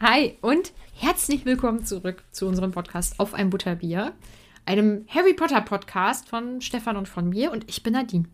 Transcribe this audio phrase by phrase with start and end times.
[0.00, 4.12] Hi und herzlich willkommen zurück zu unserem Podcast auf ein Butterbier,
[4.66, 8.24] einem Harry Potter Podcast von Stefan und von mir und ich bin Nadine.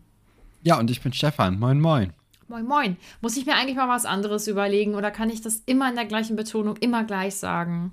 [0.63, 1.59] Ja, und ich bin Stefan.
[1.59, 2.13] Moin, moin.
[2.47, 2.97] Moin, moin.
[3.21, 6.05] Muss ich mir eigentlich mal was anderes überlegen oder kann ich das immer in der
[6.05, 7.91] gleichen Betonung immer gleich sagen?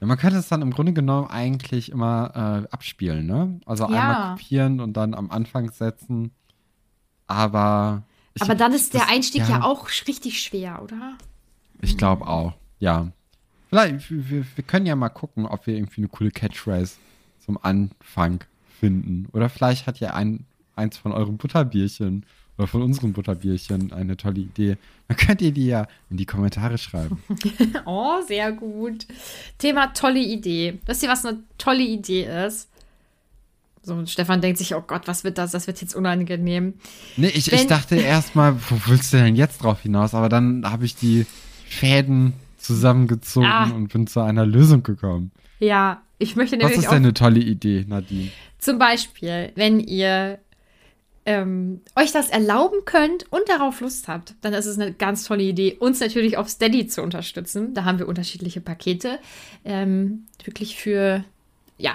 [0.00, 3.60] Ja, man könnte es dann im Grunde genommen eigentlich immer äh, abspielen, ne?
[3.66, 3.88] Also Ja.
[4.00, 6.32] einmal kopieren und dann am Anfang setzen.
[7.26, 8.02] Aber.
[8.34, 11.16] ich- Aber dann ist der das- Einstieg ja, auch richtig schwer, oder?
[11.82, 13.10] Ich glaube auch, ja.
[13.68, 16.94] Vielleicht, wir, wir können ja mal gucken, ob wir irgendwie eine coole Catchphrase
[17.44, 18.44] zum Anfang
[18.80, 19.26] finden.
[19.32, 20.44] Oder vielleicht hat ja ein,
[20.76, 22.24] eins von euren Butterbierchen
[22.58, 24.76] oder von unseren Butterbierchen eine tolle Idee.
[25.08, 27.22] Dann könnt ihr die ja in die Kommentare schreiben.
[27.84, 29.06] Oh, sehr gut.
[29.58, 30.78] Thema tolle Idee.
[30.86, 32.68] Wisst ihr, was eine tolle Idee ist?
[33.82, 35.52] So, und Stefan denkt sich, oh Gott, was wird das?
[35.52, 36.74] Das wird jetzt unangenehm.
[37.16, 40.14] Nee, ich, Wenn- ich dachte erstmal, wo willst du denn jetzt drauf hinaus?
[40.14, 41.26] Aber dann habe ich die
[41.68, 42.32] Fäden
[42.66, 43.70] zusammengezogen Ah.
[43.70, 45.30] und bin zu einer Lösung gekommen.
[45.58, 48.30] Ja, ich möchte Was nämlich ist auch denn eine tolle Idee, Nadine?
[48.58, 50.38] Zum Beispiel, wenn ihr
[51.28, 55.42] ähm, euch das erlauben könnt und darauf Lust habt, dann ist es eine ganz tolle
[55.42, 57.74] Idee, uns natürlich auf Steady zu unterstützen.
[57.74, 59.18] Da haben wir unterschiedliche Pakete.
[59.64, 61.24] Ähm, wirklich für,
[61.78, 61.92] ja,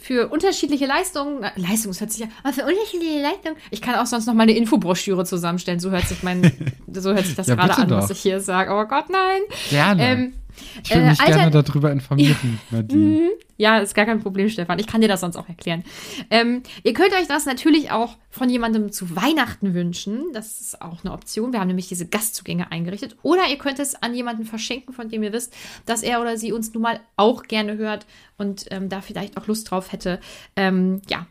[0.00, 1.40] für unterschiedliche Leistungen.
[1.56, 3.56] Leistung, das hört sich ja, aber für unterschiedliche Leistungen.
[3.70, 5.80] Ich kann auch sonst noch mal eine Infobroschüre zusammenstellen.
[5.80, 6.52] So hört sich mein,
[6.92, 8.10] so hört sich das Ja, gerade an, was doch.
[8.14, 8.70] ich hier sage.
[8.72, 9.40] Oh Gott, nein.
[9.70, 10.02] Gerne.
[10.02, 10.32] Ähm,
[10.82, 13.30] ich will äh, mich Alter- gerne darüber informieren, Nadine.
[13.56, 14.78] ja, ist gar kein Problem, Stefan.
[14.78, 15.84] Ich kann dir das sonst auch erklären.
[16.30, 20.24] Ähm, ihr könnt euch das natürlich auch von jemandem zu Weihnachten wünschen.
[20.32, 21.52] Das ist auch eine Option.
[21.52, 23.16] Wir haben nämlich diese Gastzugänge eingerichtet.
[23.22, 25.54] Oder ihr könnt es an jemanden verschenken, von dem ihr wisst,
[25.86, 29.46] dass er oder sie uns nun mal auch gerne hört und ähm, da vielleicht auch
[29.46, 30.18] Lust drauf hätte.
[30.56, 31.26] Ähm, ja,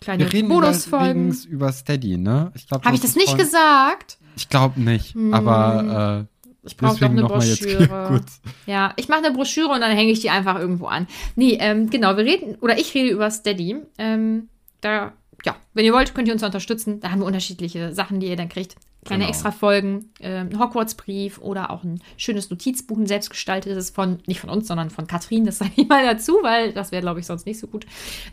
[0.00, 1.10] kleine Wir reden Bonusfolgen.
[1.28, 2.52] übrigens über Steady, ne?
[2.54, 4.18] Ich glaub, Habe ich das nicht gesagt?
[4.36, 6.31] Ich glaube nicht, aber äh,
[6.64, 8.20] Ich brauche doch eine noch mal jetzt Broschüre.
[8.66, 11.08] Ja, ich mache eine Broschüre und dann hänge ich die einfach irgendwo an.
[11.34, 13.76] Nee, ähm, genau, wir reden, oder ich rede über Steady.
[13.98, 14.48] Ähm,
[14.80, 15.12] da,
[15.44, 17.00] ja, wenn ihr wollt, könnt ihr uns unterstützen.
[17.00, 18.76] Da haben wir unterschiedliche Sachen, die ihr dann kriegt.
[19.04, 19.30] Kleine Genau.
[19.30, 24.48] extra Folgen, ähm, ein Hogwarts-Brief oder auch ein schönes Notizbuch, ein selbstgestaltetes von, nicht von
[24.48, 25.44] uns, sondern von Katrin.
[25.44, 27.84] Das sage ich mal dazu, weil das wäre, glaube ich, sonst nicht so gut.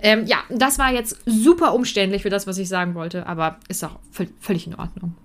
[0.03, 3.84] Ähm, ja, das war jetzt super umständlich für das, was ich sagen wollte, aber ist
[3.84, 5.16] auch völ- völlig in Ordnung.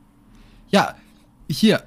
[0.71, 0.95] Ja,
[1.51, 1.83] hier.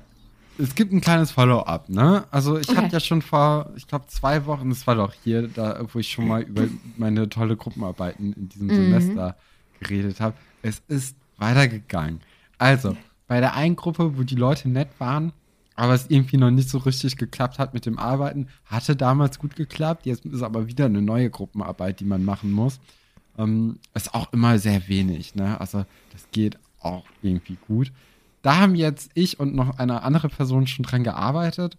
[0.60, 2.26] Es gibt ein kleines Follow-up, ne?
[2.32, 2.78] Also ich Okay.
[2.78, 6.10] habe ja schon vor, ich glaube, zwei Wochen, das war doch hier, da, wo ich
[6.10, 9.38] schon mal über meine tolle Gruppenarbeiten in diesem Semester
[9.80, 10.38] geredet habe.
[10.64, 12.22] Es ist weitergegangen.
[12.58, 15.34] Also, bei der einen Gruppe, wo die Leute nett waren,
[15.76, 19.56] aber es irgendwie noch nicht so richtig geklappt hat mit dem Arbeiten, hatte damals gut
[19.56, 20.08] geklappt.
[20.08, 22.80] Jetzt ist aber wieder eine neue Gruppenarbeit, die man machen muss.
[23.38, 25.60] Ähm, ist auch immer sehr wenig, ne?
[25.62, 27.92] Also, das geht auch irgendwie gut.
[28.42, 31.78] Da haben jetzt ich und noch eine andere Person schon dran gearbeitet.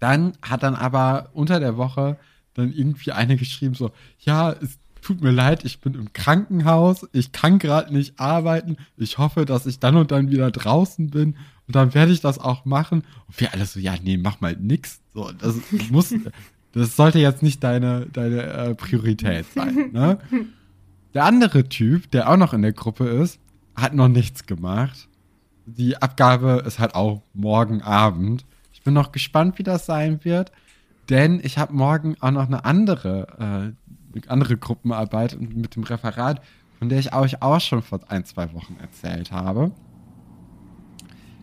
[0.00, 2.16] Dann hat dann aber unter der Woche
[2.54, 3.90] dann irgendwie eine geschrieben so,
[4.20, 9.18] ja, es tut mir leid, ich bin im Krankenhaus, ich kann gerade nicht arbeiten, ich
[9.18, 11.36] hoffe, dass ich dann und dann wieder draußen bin
[11.66, 13.04] und dann werde ich das auch machen.
[13.26, 15.00] Und wir alle so, ja, nee, mach mal nix.
[15.14, 15.56] So, das
[15.90, 16.12] muss,
[16.72, 19.90] Das sollte jetzt nicht deine, deine äh, Priorität sein.
[19.92, 20.18] Ne?
[21.14, 23.40] Der andere Typ, der auch noch in der Gruppe ist,
[23.74, 25.08] hat noch nichts gemacht.
[25.76, 28.46] Die Abgabe ist halt auch morgen Abend.
[28.72, 30.50] Ich bin noch gespannt, wie das sein wird,
[31.10, 33.74] denn ich habe morgen auch noch eine andere,
[34.14, 36.40] äh, andere Gruppenarbeit mit dem Referat,
[36.78, 39.70] von der ich euch auch schon vor ein, zwei Wochen erzählt habe.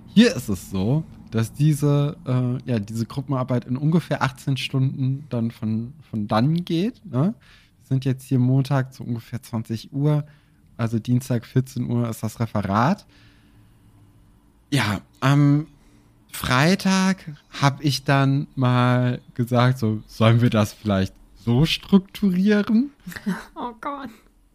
[0.07, 5.51] Hier ist es so, dass diese, äh, ja, diese Gruppenarbeit in ungefähr 18 Stunden dann
[5.51, 7.05] von, von dann geht.
[7.05, 7.35] Ne?
[7.35, 10.25] Wir sind jetzt hier Montag zu ungefähr 20 Uhr,
[10.77, 13.05] also Dienstag 14 Uhr ist das Referat.
[14.71, 15.67] Ja, am
[16.31, 17.17] Freitag
[17.61, 22.91] habe ich dann mal gesagt, so sollen wir das vielleicht so strukturieren?
[23.55, 24.09] Oh Gott.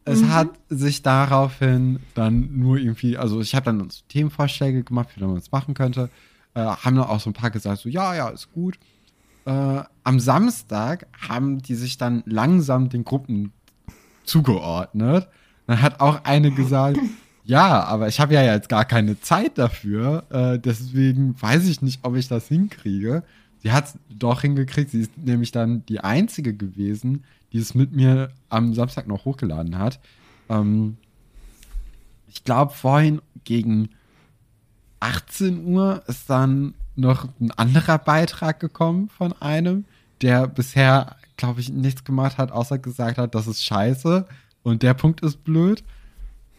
[0.04, 5.24] Es hat sich daraufhin dann nur irgendwie, also ich habe dann so Themenvorschläge gemacht, wie
[5.24, 6.10] man es machen könnte.
[6.54, 8.78] Äh, haben dann auch so ein paar gesagt, so ja, ja, ist gut.
[9.44, 13.52] Äh, am Samstag haben die sich dann langsam den Gruppen
[14.24, 15.28] zugeordnet.
[15.66, 16.98] Dann hat auch eine gesagt,
[17.44, 20.24] ja, aber ich habe ja jetzt gar keine Zeit dafür.
[20.30, 23.22] Äh, deswegen weiß ich nicht, ob ich das hinkriege.
[23.62, 24.90] Sie hat es doch hingekriegt.
[24.90, 29.78] Sie ist nämlich dann die einzige gewesen, die es mit mir am Samstag noch hochgeladen
[29.78, 30.00] hat.
[30.48, 30.96] Ähm,
[32.28, 33.90] ich glaube, vorhin gegen
[35.00, 39.84] 18 Uhr ist dann noch ein anderer Beitrag gekommen von einem,
[40.20, 44.26] der bisher, glaube ich, nichts gemacht hat, außer gesagt hat, das ist scheiße
[44.62, 45.82] und der Punkt ist blöd.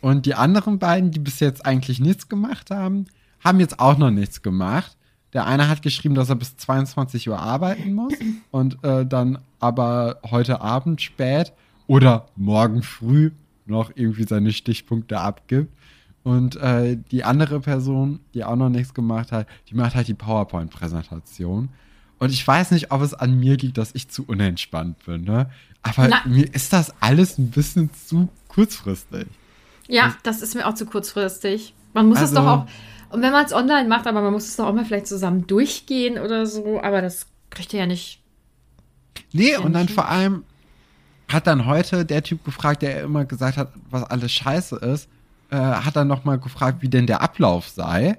[0.01, 3.05] Und die anderen beiden, die bis jetzt eigentlich nichts gemacht haben,
[3.39, 4.97] haben jetzt auch noch nichts gemacht.
[5.33, 8.13] Der eine hat geschrieben, dass er bis 22 Uhr arbeiten muss
[8.51, 11.53] und äh, dann aber heute Abend spät
[11.87, 13.31] oder morgen früh
[13.65, 15.71] noch irgendwie seine Stichpunkte abgibt.
[16.23, 20.13] Und äh, die andere Person, die auch noch nichts gemacht hat, die macht halt die
[20.13, 21.69] PowerPoint-Präsentation.
[22.19, 25.49] Und ich weiß nicht, ob es an mir liegt, dass ich zu unentspannt bin, ne?
[25.81, 26.21] Aber Na.
[26.25, 29.25] mir ist das alles ein bisschen zu kurzfristig.
[29.87, 31.73] Ja, das ist mir auch zu kurzfristig.
[31.93, 32.65] Man muss es Also- doch auch,
[33.09, 35.45] und wenn man es online macht, aber man muss es doch auch mal vielleicht zusammen
[35.47, 38.21] durchgehen oder so, aber das kriegt ihr ja nicht.
[39.33, 39.95] Nee, und dann Menschen.
[39.95, 40.43] vor allem
[41.27, 45.09] hat dann heute der Typ gefragt, der immer gesagt hat, was alles scheiße ist,
[45.49, 48.17] äh, hat dann nochmal gefragt, wie denn der Ablauf sei,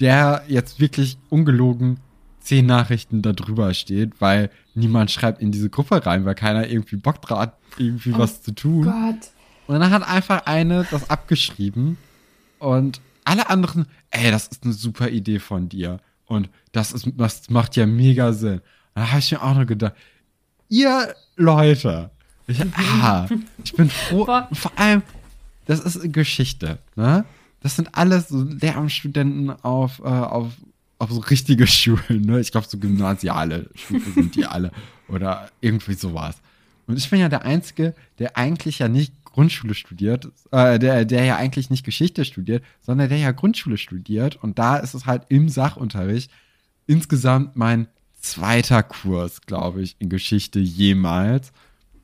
[0.00, 1.98] der jetzt wirklich ungelogen
[2.40, 6.96] zehn Nachrichten da drüber steht, weil niemand schreibt in diese Gruppe rein, weil keiner irgendwie
[6.96, 8.84] Bock drauf hat, irgendwie was zu tun.
[8.84, 9.30] Gott.
[9.68, 11.98] Und dann hat einfach eine das abgeschrieben
[12.58, 16.00] und alle anderen, ey, das ist eine super Idee von dir.
[16.24, 18.62] Und das, ist, das macht ja mega Sinn.
[18.94, 19.92] Da habe ich mir auch noch gedacht,
[20.70, 22.10] ihr Leute,
[22.46, 23.28] ich, ah,
[23.62, 24.24] ich bin froh.
[24.24, 24.48] Boah.
[24.52, 25.02] Vor allem,
[25.66, 27.26] das ist Geschichte, ne?
[27.60, 30.52] Das sind alles so Lehramtsstudenten auf, äh, auf,
[30.98, 32.40] auf so richtige Schulen, ne?
[32.40, 34.72] Ich glaube, so gymnasiale Schulen sind die alle.
[35.08, 36.36] Oder irgendwie sowas.
[36.88, 41.24] Und ich bin ja der Einzige, der eigentlich ja nicht Grundschule studiert, äh, der, der
[41.24, 44.36] ja eigentlich nicht Geschichte studiert, sondern der ja Grundschule studiert.
[44.42, 46.30] Und da ist es halt im Sachunterricht
[46.86, 47.88] insgesamt mein
[48.20, 51.52] zweiter Kurs, glaube ich, in Geschichte jemals.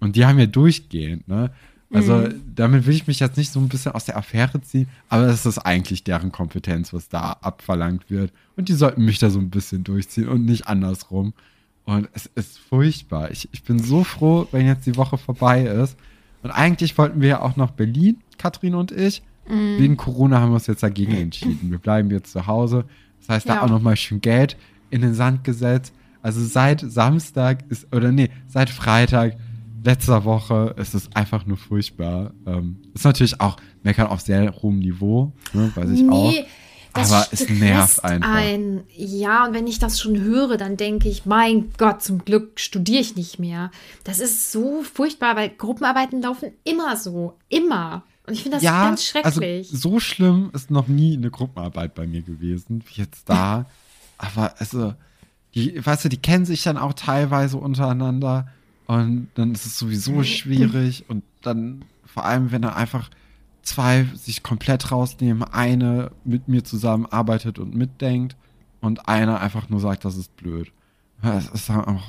[0.00, 1.50] Und die haben ja durchgehend, ne?
[1.92, 5.28] Also damit will ich mich jetzt nicht so ein bisschen aus der Affäre ziehen, aber
[5.28, 8.32] es ist eigentlich deren Kompetenz, was da abverlangt wird.
[8.56, 11.34] Und die sollten mich da so ein bisschen durchziehen und nicht andersrum.
[11.84, 13.30] Und es ist furchtbar.
[13.30, 15.96] Ich, ich bin so froh, wenn jetzt die Woche vorbei ist.
[16.44, 19.22] Und eigentlich wollten wir ja auch nach Berlin, Katrin und ich.
[19.46, 21.70] Wegen Corona haben wir uns jetzt dagegen entschieden.
[21.70, 22.84] Wir bleiben jetzt zu Hause.
[23.20, 23.62] Das heißt, da Ja.
[23.62, 24.56] auch noch mal schön Geld
[24.90, 25.92] in den Sand gesetzt.
[26.22, 29.36] Also seit Samstag ist, oder nee, seit Freitag
[29.84, 32.32] letzter Woche ist es einfach nur furchtbar.
[32.46, 36.32] Ähm, ist natürlich auch meckern auf sehr hohem Niveau, ne, weiß ich auch.
[36.94, 38.28] Das Aber es nervt einfach.
[38.28, 38.84] Ein.
[38.94, 43.00] Ja, und wenn ich das schon höre, dann denke ich, mein Gott, zum Glück studiere
[43.00, 43.70] ich nicht mehr.
[44.04, 47.36] Das ist so furchtbar, weil Gruppenarbeiten laufen immer so.
[47.48, 48.04] Immer.
[48.26, 49.68] Und ich finde das ganz schrecklich.
[49.72, 53.66] Also so schlimm ist noch nie eine Gruppenarbeit bei mir gewesen, wie jetzt da.
[54.18, 54.94] Aber also,
[55.54, 58.48] die, weißt du, die kennen sich dann auch teilweise untereinander
[58.86, 63.10] und dann ist es sowieso schwierig und dann vor allem, wenn dann einfach
[63.64, 68.36] zwei sich komplett rausnehmen, eine mit mir zusammen arbeitet und mitdenkt
[68.80, 70.70] und einer einfach nur sagt, das ist blöd.
[71.22, 72.02] Das ist auch,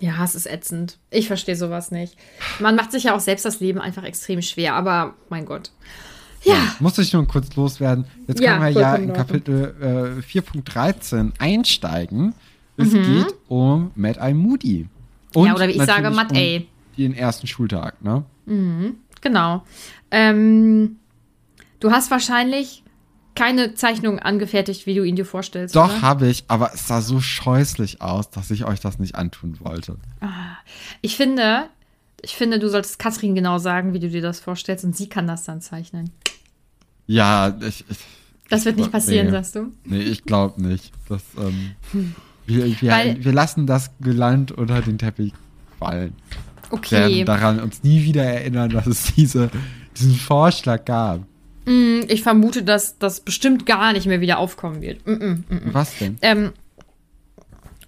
[0.00, 0.98] Ja, es ist ätzend.
[1.10, 2.16] Ich verstehe sowas nicht.
[2.58, 5.70] Man macht sich ja auch selbst das Leben einfach extrem schwer, aber mein Gott.
[6.42, 8.06] Ja, Muss ich nur kurz loswerden.
[8.26, 9.12] Jetzt Ja, können wir ja in.
[9.12, 12.34] Kapitel äh, 4.13 einsteigen.
[12.78, 13.02] Es Mhm.
[13.02, 14.88] geht um Mad Eye Moody.
[15.34, 16.60] Ja, oder wie ich sage, Eye.
[16.60, 16.66] Um
[16.96, 18.24] den ersten Schultag, ne?
[19.20, 19.64] Genau.
[20.10, 20.96] Ähm,
[21.80, 22.82] du hast wahrscheinlich
[23.34, 25.74] keine Zeichnung angefertigt, wie du ihn dir vorstellst.
[25.76, 29.58] Doch, habe ich, aber es sah so scheußlich aus, dass ich euch das nicht antun
[29.60, 29.96] wollte.
[31.00, 31.68] Ich finde,
[32.22, 35.26] ich finde, du solltest Katrin genau sagen, wie du dir das vorstellst und sie kann
[35.26, 36.10] das dann zeichnen.
[37.06, 37.84] Ja, ich.
[37.88, 37.98] ich
[38.48, 39.32] Das wird nicht passieren, nee.
[39.32, 39.72] sagst du?
[39.84, 40.92] Nee, ich glaube nicht.
[41.08, 41.72] Das, ähm,
[42.46, 45.32] wir, wir, Weil- wir lassen das Geland unter den Teppich
[45.78, 46.14] fallen.
[46.70, 46.96] Okay.
[47.16, 49.50] Werden daran uns nie wieder erinnern, dass es diese,
[49.96, 51.20] diesen Vorschlag gab.
[51.66, 55.06] Mm, Ich vermute, dass das bestimmt gar nicht mehr wieder aufkommen wird.
[55.06, 55.60] Mm -mm, mm -mm.
[55.74, 56.16] Was denn?
[56.22, 56.52] Ähm,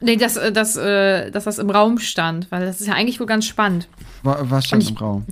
[0.00, 3.20] nee, dass, äh, dass, äh, dass das im Raum stand, weil das ist ja eigentlich
[3.20, 3.88] wohl ganz spannend.
[4.22, 5.24] Wa- Was stand ich- im Raum?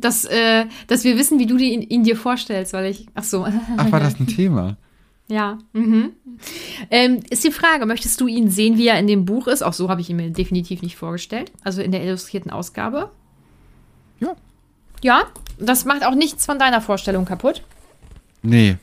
[0.00, 3.06] Dass, äh, dass wir wissen, wie du ihn, ihn dir vorstellst, weil ich.
[3.16, 3.44] Ach so.
[3.76, 4.76] Ach, war das ein Thema?
[5.28, 5.58] Ja.
[5.72, 6.12] Mhm.
[6.90, 9.62] Ähm, ist die Frage, möchtest du ihn sehen, wie er in dem Buch ist?
[9.62, 11.52] Auch so habe ich ihn mir definitiv nicht vorgestellt.
[11.62, 13.10] Also in der illustrierten Ausgabe.
[14.20, 14.34] Ja.
[15.02, 15.24] Ja,
[15.58, 17.62] das macht auch nichts von deiner Vorstellung kaputt.
[18.42, 18.76] Nee.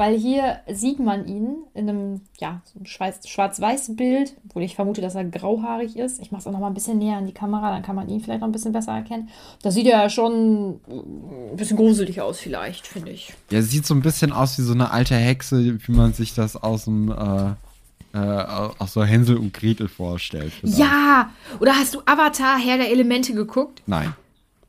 [0.00, 5.14] Weil hier sieht man ihn in einem, ja, so schwarz-weiß Bild, obwohl ich vermute, dass
[5.14, 6.22] er grauhaarig ist.
[6.22, 8.08] Ich mache es auch noch mal ein bisschen näher an die Kamera, dann kann man
[8.08, 9.28] ihn vielleicht noch ein bisschen besser erkennen.
[9.62, 13.34] Da sieht er ja schon äh, ein bisschen gruselig aus, vielleicht, finde ich.
[13.50, 16.56] Ja, sieht so ein bisschen aus wie so eine alte Hexe, wie man sich das
[16.56, 18.44] aus dem, äh, äh,
[18.78, 20.54] aus so Hänsel und Gretel vorstellt.
[20.54, 20.78] vielleicht.
[20.78, 21.28] Ja!
[21.60, 23.82] Oder hast du Avatar, Herr der Elemente geguckt?
[23.84, 24.14] Nein.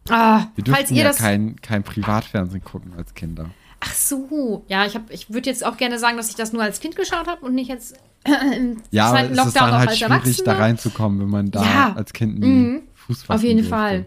[0.10, 1.20] Ah, Wir falls ihr ja das.
[1.20, 3.52] kein, kein Privatfernsehen gucken als Kinder.
[3.82, 4.64] Ach so.
[4.68, 6.96] Ja, ich, hab- ich würde jetzt auch gerne sagen, dass ich das nur als Kind
[6.96, 7.96] geschaut habe und nicht jetzt
[8.56, 10.54] im Ja, zweiten es ist Lockdown dann halt als schwierig, Erwachsener.
[10.54, 11.94] da reinzukommen, wenn man da Ja.
[11.96, 12.82] als Kind nie Mhm.
[12.94, 13.76] Fuß fassen Auf jeden durfte.
[13.76, 14.06] Fall.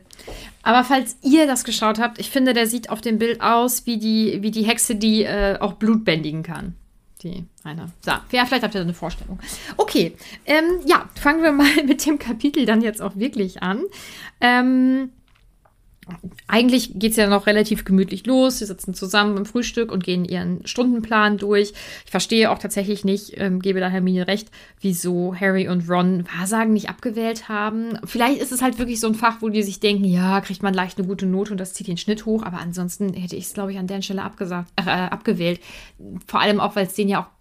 [0.63, 3.99] Aber falls ihr das geschaut habt, ich finde, der sieht auf dem Bild aus wie
[3.99, 6.75] die, wie die Hexe, die äh, auch Blut bändigen kann.
[7.23, 7.91] Die eine.
[8.05, 9.39] So, ja, vielleicht habt ihr da eine Vorstellung.
[9.79, 10.15] Okay,
[10.47, 13.81] ähm, ja, fangen wir mal mit dem Kapitel dann jetzt auch wirklich an.
[14.41, 15.11] Ähm,
[16.47, 18.59] eigentlich geht es ja noch relativ gemütlich los.
[18.59, 21.73] Sie sitzen zusammen im Frühstück und gehen ihren Stundenplan durch.
[22.05, 26.73] Ich verstehe auch tatsächlich nicht, ähm, gebe da Hermine recht, wieso Harry und Ron Wahrsagen
[26.73, 27.99] nicht abgewählt haben.
[28.05, 30.75] Vielleicht ist es halt wirklich so ein Fach, wo die sich denken, ja, kriegt man
[30.75, 32.43] leicht eine gute Note und das zieht den Schnitt hoch.
[32.43, 35.61] Aber ansonsten hätte ich es, glaube ich, an der Stelle abgesagt, äh, abgewählt.
[36.27, 37.35] Vor allem auch, weil es denen ja auch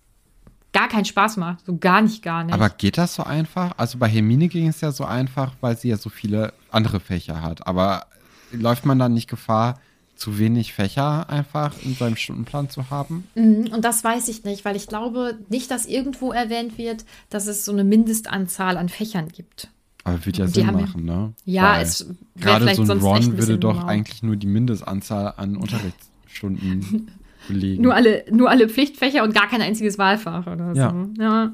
[0.71, 1.65] gar keinen Spaß macht.
[1.65, 2.53] So gar nicht, gar nicht.
[2.53, 3.73] Aber geht das so einfach?
[3.77, 7.41] Also bei Hermine ging es ja so einfach, weil sie ja so viele andere Fächer
[7.41, 7.67] hat.
[7.67, 8.07] Aber
[8.53, 9.79] läuft man dann nicht Gefahr,
[10.15, 13.25] zu wenig Fächer einfach in seinem Stundenplan zu haben?
[13.35, 17.47] Mhm, Und das weiß ich nicht, weil ich glaube nicht, dass irgendwo erwähnt wird, dass
[17.47, 19.69] es so eine Mindestanzahl an Fächern gibt.
[20.05, 21.33] Aber wird ja Sinn haben ja- machen, ne?
[21.45, 23.85] Ja, Weil es wäre Gerade vielleicht so ein Ron würde doch mau.
[23.87, 27.11] eigentlich nur die Mindestanzahl an Unterrichtsstunden
[27.47, 27.83] belegen.
[27.83, 30.79] Nur alle, nur alle Pflichtfächer und gar kein einziges Wahlfach oder so.
[30.81, 31.07] Ja.
[31.17, 31.51] Ja,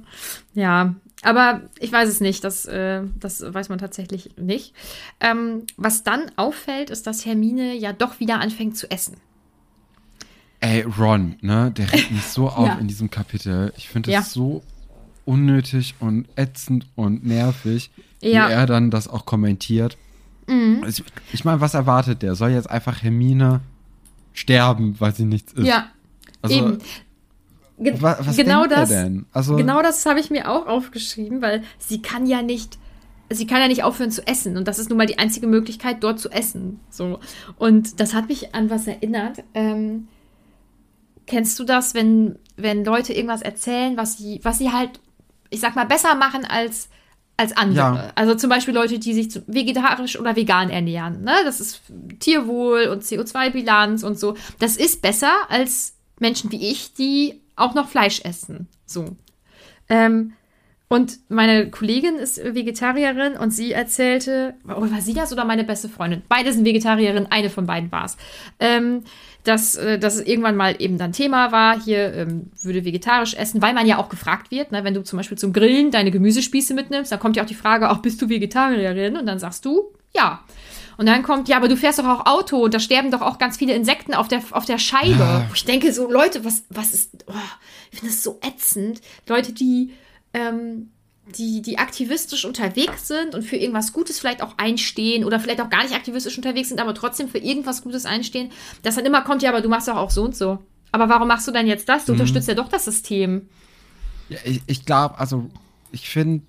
[0.53, 0.95] ja.
[1.21, 2.43] Aber ich weiß es nicht.
[2.43, 4.73] Das, äh, das weiß man tatsächlich nicht.
[5.19, 9.17] Ähm, was dann auffällt, ist, dass Hermine ja doch wieder anfängt zu essen.
[10.61, 11.71] Ey, Ron, ne?
[11.71, 12.75] Der regt mich so auf Ja.
[12.75, 13.71] in diesem Kapitel.
[13.77, 14.19] Ich finde Ja.
[14.19, 14.61] es so
[15.25, 18.45] unnötig und ätzend und nervig, Ja.
[18.45, 18.49] Mhm.
[18.49, 19.97] wie er dann das auch kommentiert.
[20.87, 22.33] Ich, ich meine, was erwartet der?
[22.33, 23.61] Soll jetzt einfach Hermine
[24.33, 25.67] sterben, weil sie nichts ist?
[25.67, 25.89] Ja,
[26.41, 26.77] also, eben.
[27.79, 28.89] Ge wa was genau das.
[28.89, 29.25] denn?
[29.31, 32.77] Also, Genau das habe ich mir auch aufgeschrieben, weil sie kann ja nicht,
[33.29, 34.57] sie kann ja nicht aufhören zu essen.
[34.57, 36.79] Und das ist nun mal die einzige Möglichkeit, dort zu essen.
[36.89, 37.19] So.
[37.57, 39.43] Und das hat mich an was erinnert.
[39.53, 40.07] Ähm,
[41.25, 44.99] kennst du das, wenn, wenn Leute irgendwas erzählen, was sie, was sie halt,
[45.49, 46.89] ich sag mal, besser machen als,
[47.37, 47.77] als andere?
[47.77, 48.11] Ja.
[48.15, 51.23] Also zum Beispiel Leute, die sich vegetarisch oder vegan ernähren.
[51.23, 51.33] Ne?
[51.45, 51.81] Das ist
[52.19, 54.35] Tierwohl und CO2-Bilanz und so.
[54.59, 58.67] Das ist besser als Menschen wie ich, die auch noch Fleisch essen.
[58.85, 59.15] So.
[59.89, 60.33] Ähm,
[60.91, 65.87] und meine Kollegin ist Vegetarierin und sie erzählte, oh, war sie das oder meine beste
[65.87, 66.23] Freundin?
[66.27, 68.17] Beide sind Vegetarierin, eine von beiden war es.
[68.59, 69.03] Ähm,
[69.43, 73.61] dass, äh, dass es irgendwann mal eben dann Thema war, hier ähm, würde vegetarisch essen,
[73.61, 76.73] weil man ja auch gefragt wird, ne, wenn du zum Beispiel zum Grillen deine Gemüsespieße
[76.73, 79.15] mitnimmst, dann kommt ja auch die Frage, auch bist du Vegetarierin?
[79.15, 80.43] Und dann sagst du, ja.
[80.99, 83.37] Und dann kommt, ja, aber du fährst doch auch Auto und da sterben doch auch
[83.37, 85.17] ganz viele Insekten auf der, auf der Scheibe.
[85.17, 85.45] Ja.
[85.47, 87.33] Wo ich denke, so, Leute, was, was ist, oh,
[87.89, 88.99] ich finde das so ätzend.
[89.25, 89.93] Leute, die,
[90.33, 90.89] ähm,
[91.37, 95.69] die, die aktivistisch unterwegs sind und für irgendwas Gutes vielleicht auch einstehen oder vielleicht auch
[95.69, 98.51] gar nicht aktivistisch unterwegs sind, aber trotzdem für irgendwas Gutes einstehen,
[98.83, 100.59] dass dann immer kommt, ja, aber du machst doch auch so und so.
[100.91, 102.03] Aber warum machst du dann jetzt das?
[102.03, 103.47] Du unterstützt ja doch das System.
[104.27, 105.49] Ja, ich, ich glaube, also
[105.93, 106.43] ich finde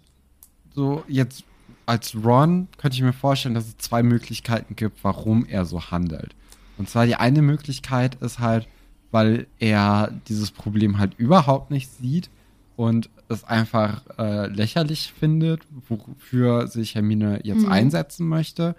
[0.74, 1.44] so jetzt
[1.90, 6.36] als Ron könnte ich mir vorstellen, dass es zwei Möglichkeiten gibt, warum er so handelt.
[6.78, 8.68] Und zwar die eine Möglichkeit ist halt,
[9.10, 12.30] weil er dieses Problem halt überhaupt nicht sieht
[12.76, 18.76] und es einfach äh, lächerlich findet, wofür sich Hermine jetzt einsetzen möchte.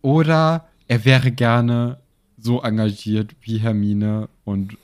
[0.00, 1.98] Oder er wäre gerne
[2.38, 4.78] so engagiert wie Hermine und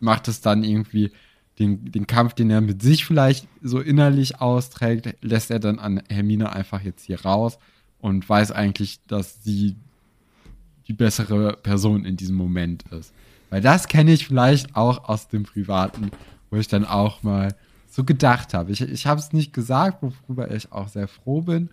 [0.00, 1.12] macht es dann irgendwie
[1.58, 6.02] den, den Kampf, den er mit sich vielleicht so innerlich austrägt, lässt er dann an
[6.08, 7.58] Hermine einfach jetzt hier raus
[8.00, 9.76] und weiß eigentlich, dass sie
[10.86, 13.12] die bessere Person in diesem Moment ist.
[13.50, 16.10] Weil das kenne ich vielleicht auch aus dem Privaten,
[16.50, 17.54] wo ich dann auch mal
[17.88, 18.70] so gedacht habe.
[18.70, 21.70] Ich, ich habe es nicht gesagt, worüber ich auch sehr froh bin,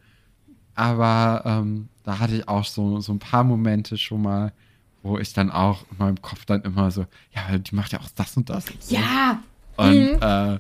[0.73, 4.51] aber ähm, da hatte ich auch so, so ein paar Momente schon mal,
[5.03, 8.09] wo ich dann auch in meinem Kopf dann immer so, ja, die macht ja auch
[8.15, 8.69] das und das.
[8.69, 8.95] Und so.
[8.95, 9.39] Ja.
[9.77, 10.17] Und Mhm.
[10.21, 10.59] äh,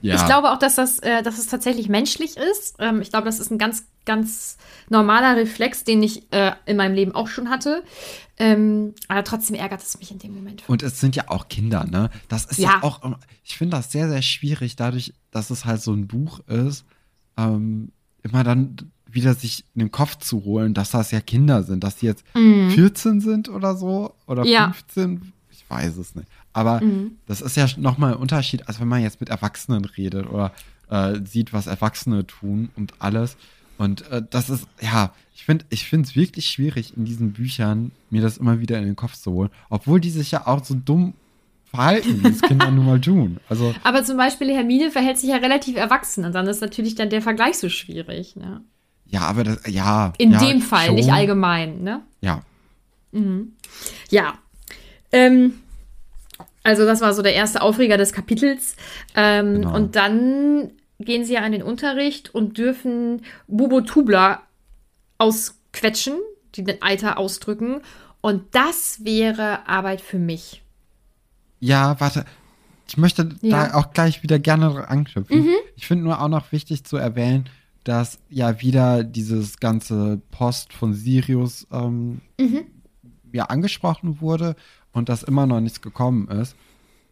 [0.00, 0.16] ja.
[0.16, 2.76] Ich glaube auch, dass das, äh, dass es tatsächlich menschlich ist.
[2.78, 4.58] Ähm, ich glaube, das ist ein ganz, ganz
[4.90, 7.82] normaler Reflex, den ich äh, in meinem Leben auch schon hatte.
[8.36, 10.62] Ähm, aber trotzdem ärgert es mich in dem Moment.
[10.68, 12.10] Und es sind ja auch Kinder, ne?
[12.28, 12.82] Das ist ja, Ja.
[12.82, 13.00] auch,
[13.44, 16.84] ich finde das sehr, sehr schwierig, dadurch, dass es halt so ein Buch ist,
[17.38, 17.90] ähm,
[18.22, 21.96] immer dann wieder sich in den Kopf zu holen, dass das ja Kinder sind, dass
[21.96, 24.48] die jetzt 14 sind oder so oder Mhm.
[24.50, 24.72] Ja.
[24.72, 25.32] 15, ich
[25.74, 26.28] weiß es nicht.
[26.52, 27.18] Aber Mhm.
[27.26, 30.52] das ist ja nochmal ein Unterschied, als wenn man jetzt mit Erwachsenen redet oder
[30.90, 33.36] äh, sieht, was Erwachsene tun und alles.
[33.76, 37.90] Und äh, das ist, ja, ich finde ich finde es wirklich schwierig, in diesen Büchern
[38.10, 39.50] mir das immer wieder in den Kopf zu holen.
[39.68, 41.14] Obwohl die sich ja auch so dumm
[41.64, 43.38] verhalten, wie es Kinder nun mal tun.
[43.48, 47.10] Also, Aber zum Beispiel Hermine verhält sich ja relativ erwachsen und dann ist natürlich dann
[47.10, 48.36] der Vergleich so schwierig.
[48.36, 48.60] Ne?
[49.06, 50.12] ja, aber das, ja.
[50.18, 50.94] In ja, dem Fall, schon.
[50.96, 51.82] nicht allgemein.
[51.82, 52.02] Ne?
[52.20, 52.42] Ja.
[54.10, 54.34] Ja.
[55.12, 55.54] Ähm,
[56.64, 58.74] also das war so der erste Aufreger des Kapitels.
[59.14, 59.74] Ähm, Genau.
[59.76, 64.42] Und dann gehen sie ja an den Unterricht und dürfen Bubo Tubler
[65.18, 66.14] ausquetschen,
[66.54, 67.80] die den Eiter ausdrücken.
[68.20, 70.62] Und das wäre Arbeit für mich.
[71.60, 72.24] Ja, warte.
[72.88, 73.68] Ich möchte Ja.
[73.68, 75.38] da auch gleich wieder gerne anknüpfen.
[75.44, 75.54] Mhm.
[75.76, 77.48] Ich finde nur auch noch wichtig zu erwähnen,
[77.82, 82.66] dass ja wieder dieses ganze Post von Sirius ähm, Mhm.
[83.32, 84.54] ja angesprochen wurde
[84.94, 86.56] und dass immer noch nichts gekommen ist.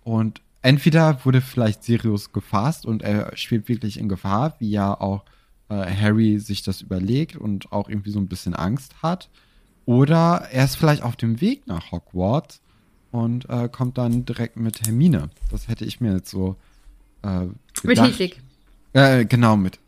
[0.05, 5.25] Und entweder wurde vielleicht Sirius gefasst und er schwebt wirklich in Gefahr, wie ja auch
[5.69, 9.29] äh, Harry sich das überlegt und auch irgendwie so ein bisschen Angst hat.
[9.85, 12.61] Oder er ist vielleicht auf dem Weg nach Hogwarts
[13.11, 15.31] und äh, kommt dann direkt mit Hermine.
[15.51, 16.57] Das hätte ich mir jetzt so
[17.23, 17.47] äh,
[17.83, 18.01] Mit.
[18.01, 18.41] Hedwig.
[18.93, 19.79] Äh, genau, mit.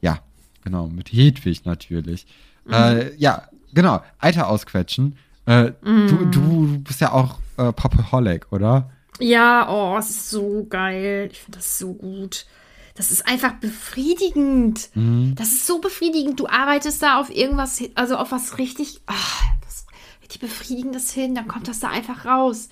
[0.00, 0.20] Ja,
[0.62, 2.26] genau, mit Hedwig natürlich.
[2.64, 2.72] Mhm.
[2.72, 5.16] Äh, ja, genau, Eiter ausquetschen.
[5.46, 6.08] Äh, Mhm.
[6.08, 8.90] du, du bist ja auch äh, Popaholic, oder?
[9.20, 11.28] Ja, oh, es ist so geil.
[11.32, 12.46] Ich finde das so gut.
[12.94, 14.90] Das ist einfach befriedigend.
[15.34, 16.38] Das ist so befriedigend.
[16.40, 19.14] Du arbeitest da auf irgendwas, also auf was richtig, ah,
[19.62, 19.86] das
[20.20, 22.68] richtig Befriedigendes hin, dann kommt das da einfach raus.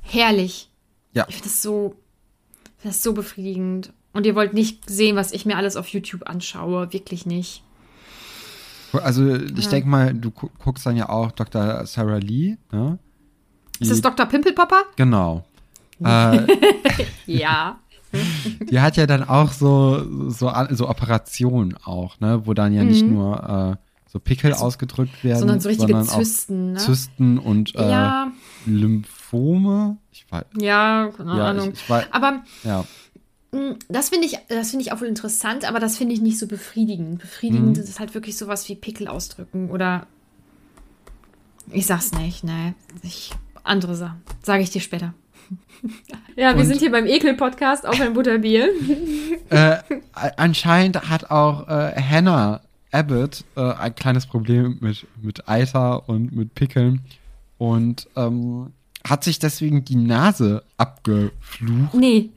[0.00, 0.70] Herrlich.
[1.12, 1.26] Ja.
[1.28, 1.94] Ich finde das so,
[2.82, 3.92] das so befriedigend.
[4.12, 6.92] Und ihr wollt nicht sehen, was ich mir alles auf YouTube anschaue.
[6.92, 7.62] Wirklich nicht.
[8.98, 11.86] Also, ich denke mal, du gu guckst dann ja auch Dr.
[11.86, 12.98] Sarah Lee, ne?
[13.78, 14.26] Ist das Dr.
[14.26, 14.82] Pimpelpopper?
[14.96, 15.44] Genau.
[16.04, 16.46] äh,
[17.26, 17.78] Ja.
[18.70, 22.46] die hat ja dann auch so, so, so Operationen auch, ne?
[22.46, 25.40] Wo dann ja nicht nur äh, so Pickel ausgedrückt werden, Mhm.
[25.40, 26.78] sondern so richtige sondern Zysten, ne?
[26.78, 28.32] Zysten und äh, Ja,
[28.66, 29.98] Lymphome.
[30.12, 30.44] Ich weiß.
[30.58, 31.68] ja, keine Ja, Ahnung.
[31.72, 32.06] ich, ich weiß.
[32.10, 32.84] Aber Ja.
[33.52, 36.38] Mm, Das finde ich, das finde ich auch wohl interessant, aber das finde ich nicht
[36.38, 37.18] so befriedigend.
[37.20, 37.82] Befriedigend Mhm.
[37.82, 40.06] ist halt wirklich sowas wie Pickel ausdrücken oder
[41.72, 42.74] ich sag's nicht, ne.
[43.02, 43.32] Ich,
[43.62, 44.22] andere Sachen.
[44.42, 45.14] Sage ich dir später.
[46.36, 48.68] ja, wir Und- sind hier beim Ekel-Podcast, auch ein Butterbier.
[49.50, 49.78] äh,
[50.36, 52.60] anscheinend hat auch äh, Hannah
[52.92, 57.02] Abbott äh, ein kleines Problem mit, mit Eiter und mit Pickeln
[57.58, 58.72] und ähm,
[59.08, 61.94] hat sich deswegen die Nase abgeflucht.
[61.94, 62.30] nee,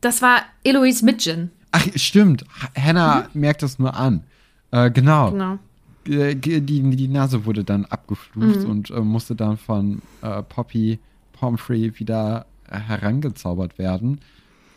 [0.00, 1.50] das war Eloise Midgen.
[1.72, 2.44] Ach, stimmt.
[2.76, 4.22] Hannah merkt das nur an.
[4.70, 5.30] Äh, genau.
[5.32, 5.58] Genau.
[6.06, 10.98] Äh, Die, die Nase wurde dann abgeflucht und äh, musste dann von äh, Poppy
[11.32, 14.20] Pomfrey wieder herangezaubert werden.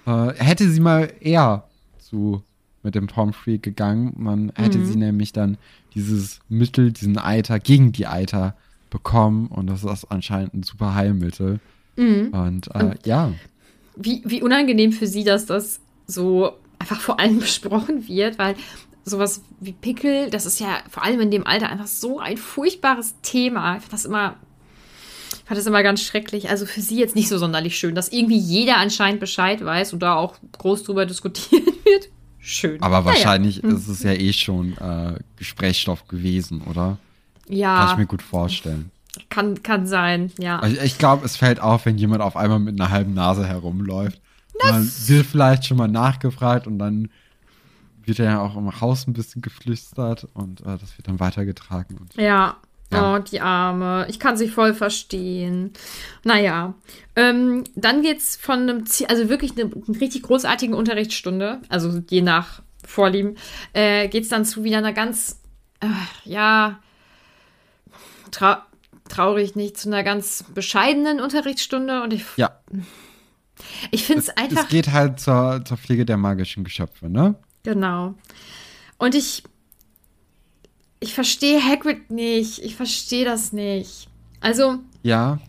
[0.05, 1.63] Äh, hätte sie mal eher
[1.99, 2.43] zu
[2.84, 5.57] mit dem Pomfrey gegangen, man hätte sie nämlich dann
[5.93, 8.55] dieses Mittel, diesen Eiter gegen die Eiter
[8.89, 11.60] bekommen und das ist anscheinend ein super Heilmittel.
[11.95, 13.31] Und, äh, ja,
[13.95, 18.56] Wie, wie unangenehm für sie, dass das so einfach vor allem besprochen wird, weil
[19.04, 23.15] sowas wie Pickel, das ist ja vor allem in dem Alter einfach so ein furchtbares
[23.23, 23.75] Thema.
[23.77, 24.36] Ich fand das immer,
[25.34, 26.49] ich fand das immer ganz schrecklich.
[26.49, 29.99] Also für sie jetzt nicht so sonderlich schön, dass irgendwie jeder anscheinend Bescheid weiß und
[30.01, 32.10] da auch groß drüber diskutiert wird.
[32.43, 32.82] Schön.
[32.82, 33.06] aber Naja.
[33.06, 36.97] wahrscheinlich ist es ja eh schon äh, Gesprächsstoff gewesen, oder?
[37.45, 38.89] Kann ich Ja, mir gut vorstellen.
[39.29, 40.60] Kann, kann sein, ja.
[40.60, 44.21] Also ich glaube, es fällt auf, wenn jemand auf einmal mit einer halben Nase herumläuft.
[44.63, 47.10] Man wird vielleicht schon mal nachgefragt und dann
[48.05, 51.97] wird ja auch im Haus ein bisschen geflüstert und äh, das wird dann weitergetragen.
[52.15, 52.57] Ja,
[52.91, 53.15] Ja.
[53.15, 54.05] Oh, die Arme.
[54.10, 55.71] Ich kann sie voll verstehen.
[56.23, 56.73] Naja.
[57.15, 62.62] Ähm, dann geht's von einem, also wirklich eine, eine richtig großartigen Unterrichtsstunde, also je nach
[62.86, 63.36] Vorlieben,
[63.73, 65.39] äh, geht's dann zu wieder einer ganz,
[65.79, 65.88] äh,
[66.25, 66.79] ja,
[68.31, 68.65] tra
[69.12, 72.26] traurig nicht, zu einer ganz bescheidenen Unterrichtsstunde und ich.
[72.38, 72.60] Ja.
[73.91, 74.63] Ich finde es einfach.
[74.63, 77.36] Es geht halt zur, zur Pflege der magischen Geschöpfe, ne?
[77.63, 78.15] Genau.
[78.97, 79.43] Und ich
[81.02, 82.60] ich verstehe Hagrid nicht.
[82.60, 84.08] Ich verstehe das nicht.
[84.39, 84.80] Also.
[85.04, 85.39] Ja.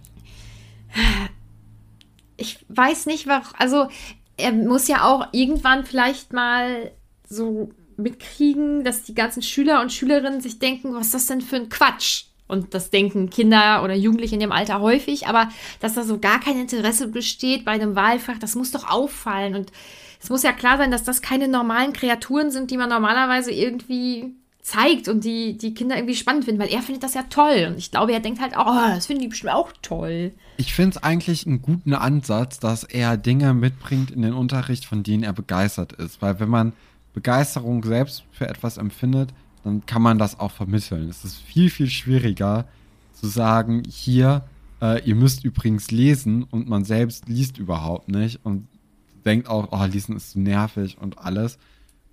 [2.36, 3.52] Ich weiß nicht, warum.
[3.58, 3.88] Also,
[4.36, 6.90] er muss ja auch irgendwann vielleicht mal
[7.28, 11.56] so mitkriegen, dass die ganzen Schüler und Schülerinnen sich denken, was ist das denn für
[11.56, 12.24] ein Quatsch?
[12.48, 15.48] Und das denken Kinder oder Jugendliche in dem Alter häufig, aber
[15.80, 19.54] dass da so gar kein Interesse besteht bei einem Wahlfach, das muss doch auffallen.
[19.54, 19.72] Und
[20.22, 24.34] es muss ja klar sein, dass das keine normalen Kreaturen sind, die man normalerweise irgendwie
[24.62, 27.66] zeigt und die, die Kinder irgendwie spannend finden, weil er findet das ja toll.
[27.68, 30.32] Und ich glaube, er denkt halt, oh, das finden die bestimmt auch toll.
[30.56, 35.02] Ich finde es eigentlich einen guten Ansatz, dass er Dinge mitbringt in den Unterricht, von
[35.02, 36.22] denen er begeistert ist.
[36.22, 36.72] Weil wenn man
[37.12, 39.30] Begeisterung selbst für etwas empfindet,
[39.64, 41.08] dann kann man das auch vermitteln.
[41.08, 42.66] Es ist viel, viel schwieriger
[43.12, 44.44] zu sagen, hier,
[44.80, 48.66] äh, ihr müsst übrigens lesen und man selbst liest überhaupt nicht und
[49.24, 51.58] denkt auch, oh, lesen ist nervig und alles.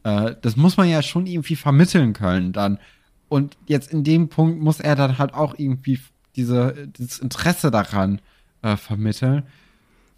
[0.04, 2.80] Äh, das muss man ja schon irgendwie vermitteln können dann.
[3.28, 6.00] Und jetzt in dem Punkt muss er dann halt auch irgendwie
[6.36, 8.22] diese, dieses Interesse daran
[8.62, 9.44] äh, vermitteln,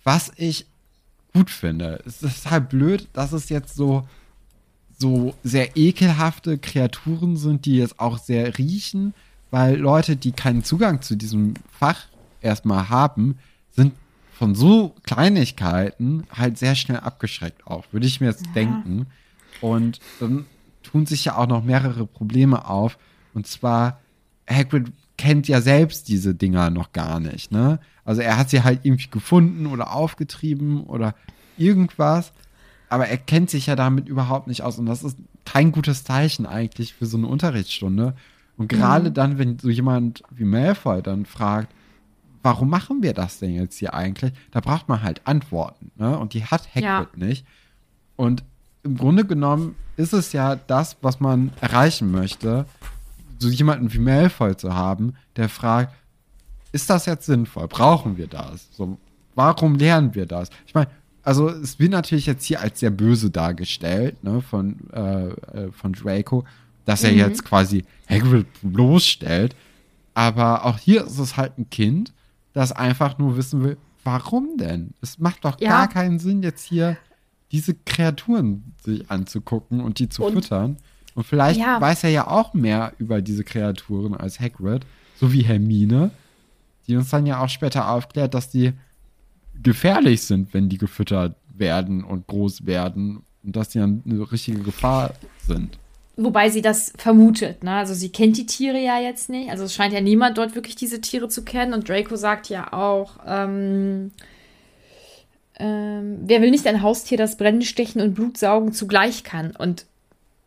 [0.03, 0.65] was ich
[1.33, 2.01] gut finde.
[2.05, 4.07] Es ist halt blöd, dass es jetzt so,
[5.01, 9.13] so sehr ekelhafte Kreaturen sind, die jetzt auch sehr riechen,
[9.49, 12.05] weil Leute, die keinen Zugang zu diesem Fach
[12.39, 13.37] erstmal haben,
[13.71, 13.93] sind
[14.31, 18.51] von so Kleinigkeiten halt sehr schnell abgeschreckt auch, würde ich mir jetzt ja.
[18.53, 19.07] denken.
[19.59, 20.45] Und dann
[20.83, 22.97] tun sich ja auch noch mehrere Probleme auf.
[23.33, 23.99] Und zwar,
[24.49, 27.79] Hagrid kennt ja selbst diese Dinger noch gar nicht, ne?
[28.03, 31.13] Also er hat sie halt irgendwie gefunden oder aufgetrieben oder
[31.57, 32.33] irgendwas,
[32.91, 36.45] aber er kennt sich ja damit überhaupt nicht aus und das ist kein gutes Zeichen
[36.45, 38.15] eigentlich für so eine Unterrichtsstunde.
[38.57, 39.13] Und gerade mhm.
[39.13, 41.73] dann, wenn so jemand wie Malfoy dann fragt,
[42.43, 44.33] warum machen wir das denn jetzt hier eigentlich?
[44.51, 46.19] Da braucht man halt Antworten, ne?
[46.19, 47.07] Und die hat Hagrid ja.
[47.15, 47.45] nicht.
[48.17, 48.43] Und
[48.83, 52.65] im Grunde genommen ist es ja das, was man erreichen möchte,
[53.39, 55.95] so jemanden wie Malfoy zu haben, der fragt,
[56.73, 57.69] ist das jetzt sinnvoll?
[57.69, 58.67] Brauchen wir das?
[58.73, 58.97] So,
[59.33, 60.49] warum lernen wir das?
[60.67, 60.89] Ich meine,
[61.23, 65.93] also es wird natürlich jetzt hier als sehr böse dargestellt, ne, von, äh, äh von
[65.93, 66.45] Draco,
[66.85, 67.17] dass er mhm.
[67.19, 69.55] jetzt quasi Hagrid bloßstellt.
[70.13, 72.13] Aber auch hier ist es halt ein Kind,
[72.53, 74.93] das einfach nur wissen will, warum denn?
[75.01, 75.69] Es macht doch ja.
[75.69, 76.97] gar keinen Sinn, jetzt hier
[77.51, 80.77] diese Kreaturen sich anzugucken und die zu und, füttern.
[81.15, 81.79] Und vielleicht ja.
[81.79, 84.85] weiß er ja auch mehr über diese Kreaturen als Hagrid,
[85.19, 86.11] so wie Hermine,
[86.87, 88.73] die uns dann ja auch später aufklärt, dass die
[89.63, 94.59] gefährlich sind, wenn die gefüttert werden und groß werden und dass die dann eine richtige
[94.59, 95.13] Gefahr
[95.45, 95.77] sind.
[96.17, 97.71] Wobei sie das vermutet, ne?
[97.71, 99.49] Also sie kennt die Tiere ja jetzt nicht.
[99.49, 101.73] Also es scheint ja niemand dort wirklich diese Tiere zu kennen.
[101.73, 104.11] Und Draco sagt ja auch, ähm,
[105.57, 109.55] ähm, wer will nicht ein Haustier, das Brennen, Stechen und Blutsaugen zugleich kann?
[109.55, 109.85] Und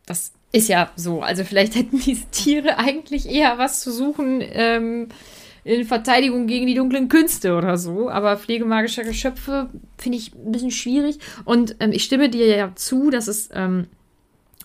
[0.05, 1.21] das ist ja so.
[1.21, 5.09] Also vielleicht hätten diese Tiere eigentlich eher was zu suchen ähm,
[5.65, 8.09] in Verteidigung gegen die dunklen Künste oder so.
[8.09, 11.19] Aber pflegemagische Geschöpfe finde ich ein bisschen schwierig.
[11.43, 13.87] Und ähm, ich stimme dir ja zu, dass es ähm,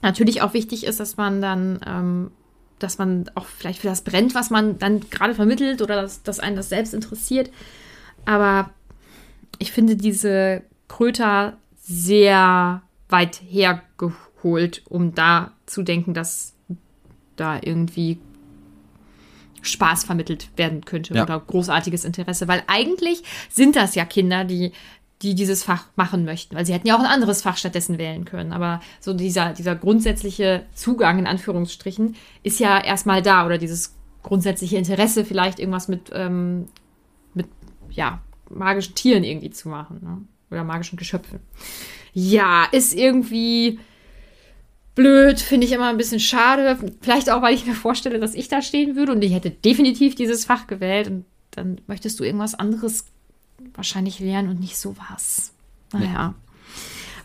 [0.03, 2.31] natürlich auch wichtig ist, dass man dann ähm,
[2.79, 6.41] dass man auch vielleicht für das brennt, was man dann gerade vermittelt oder dass, dass
[6.41, 7.51] einen das selbst interessiert.
[8.25, 8.71] Aber
[9.59, 16.55] ich finde diese Kröter sehr weit hergeholt, um da zu denken, dass
[17.37, 18.19] da irgendwie
[19.63, 21.23] Spaß vermittelt werden könnte ja.
[21.23, 24.73] oder großartiges Interesse, weil eigentlich sind das ja Kinder, die
[25.23, 28.25] die dieses Fach machen möchten, weil sie hätten ja auch ein anderes Fach stattdessen wählen
[28.25, 28.53] können.
[28.53, 34.79] Aber so dieser, dieser grundsätzliche Zugang in Anführungsstrichen ist ja erstmal da oder dieses grundsätzliche
[34.79, 36.69] Interesse vielleicht irgendwas mit, ähm,
[37.35, 37.49] mit
[37.91, 40.01] ja, magischen Tieren irgendwie zu machen.
[40.03, 40.23] Ne?
[40.51, 41.41] Oder magischen Geschöpfen.
[42.13, 43.79] Ja, ist irgendwie
[45.01, 46.79] blöd, finde ich immer ein bisschen schade.
[47.01, 50.15] Vielleicht auch, weil ich mir vorstelle, dass ich da stehen würde und ich hätte definitiv
[50.15, 53.07] dieses Fach gewählt und dann möchtest du irgendwas anderes
[53.75, 55.53] wahrscheinlich lernen und nicht sowas.
[55.93, 56.35] Naja.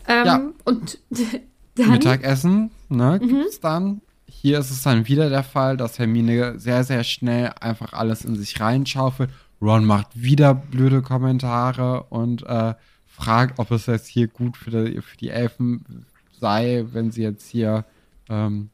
[0.08, 0.14] Nee.
[0.14, 0.50] Ähm, ja.
[0.64, 0.98] Und
[1.74, 3.28] dann, Mittagessen, ne, mhm.
[3.28, 4.00] gibt's dann.
[4.26, 8.36] Hier ist es dann wieder der Fall, dass Hermine sehr, sehr schnell einfach alles in
[8.36, 12.74] sich reinschaufelt Ron macht wieder blöde Kommentare und äh,
[13.06, 16.04] fragt, ob es jetzt hier gut für die, für die Elfen
[16.40, 17.84] sei, wenn sie jetzt hier
[18.28, 18.70] ähm,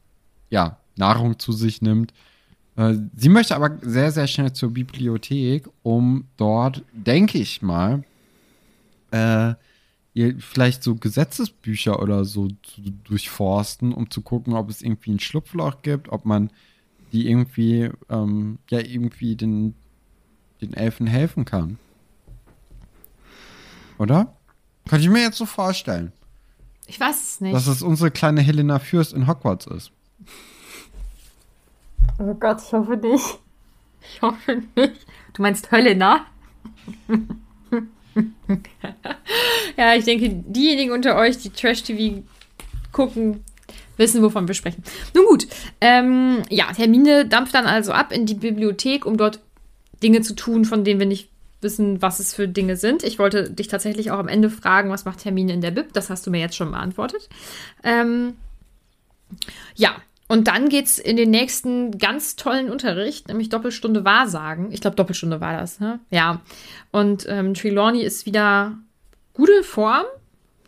[0.49, 2.13] ja, Nahrung zu sich nimmt.
[2.75, 8.03] Äh, sie möchte aber sehr, sehr schnell zur Bibliothek, um dort, denke ich mal,
[9.11, 9.53] äh,
[10.13, 15.19] ihr vielleicht so Gesetzesbücher oder so zu durchforsten, um zu gucken, ob es irgendwie ein
[15.19, 16.51] Schlupfloch gibt, ob man
[17.11, 19.75] die irgendwie, ähm, ja, irgendwie den,
[20.61, 21.77] den Elfen helfen kann.
[23.97, 24.35] Oder?
[24.89, 26.11] Könnte ich mir jetzt so vorstellen.
[26.87, 27.55] Ich weiß es nicht.
[27.55, 29.91] Dass es unsere kleine Helena Fürst in Hogwarts ist.
[32.19, 33.39] Oh Gott, ich hoffe nicht.
[34.01, 35.05] Ich hoffe nicht.
[35.33, 36.25] Du meinst Helena?
[39.77, 42.23] ja, ich denke, diejenigen unter euch, die Trash-TV
[42.91, 43.43] gucken,
[43.97, 44.83] wissen, wovon wir sprechen.
[45.13, 45.47] Nun gut,
[45.81, 49.39] ähm, ja, Hermine dampft dann also ab in die Bibliothek, um dort
[50.03, 51.29] Dinge zu tun, von denen wir nicht
[51.63, 53.03] wissen, was es für Dinge sind.
[53.03, 55.93] Ich wollte dich tatsächlich auch am Ende fragen, was macht Hermine in der Bib?
[55.93, 57.29] Das hast du mir jetzt schon beantwortet.
[57.83, 58.35] Ähm,
[59.75, 59.95] ja,
[60.27, 64.71] und dann geht es in den nächsten ganz tollen Unterricht, nämlich Doppelstunde Wahrsagen.
[64.71, 65.99] Ich glaube, Doppelstunde war das, ne?
[66.09, 66.41] Ja.
[66.91, 68.77] Und ähm, Trelawney ist wieder
[69.33, 70.05] gute Form,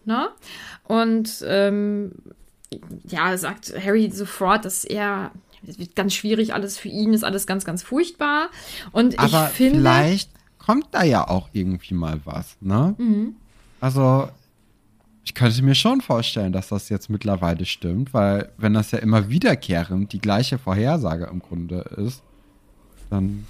[0.03, 0.29] ne?
[0.83, 2.11] Und ähm,
[3.07, 5.31] ja, sagt Harry sofort, dass er
[5.67, 8.49] es wird ganz schwierig, alles für ihn ist alles ganz, ganz furchtbar.
[8.91, 9.79] Und Aber ich finde.
[9.79, 10.29] vielleicht
[10.65, 12.95] kommt da ja auch irgendwie mal was, ne?
[12.97, 13.35] Mhm.
[13.79, 14.29] Also,
[15.23, 19.29] ich könnte mir schon vorstellen, dass das jetzt mittlerweile stimmt, weil wenn das ja immer
[19.29, 22.23] wiederkehrend die gleiche Vorhersage im Grunde ist,
[23.11, 23.45] dann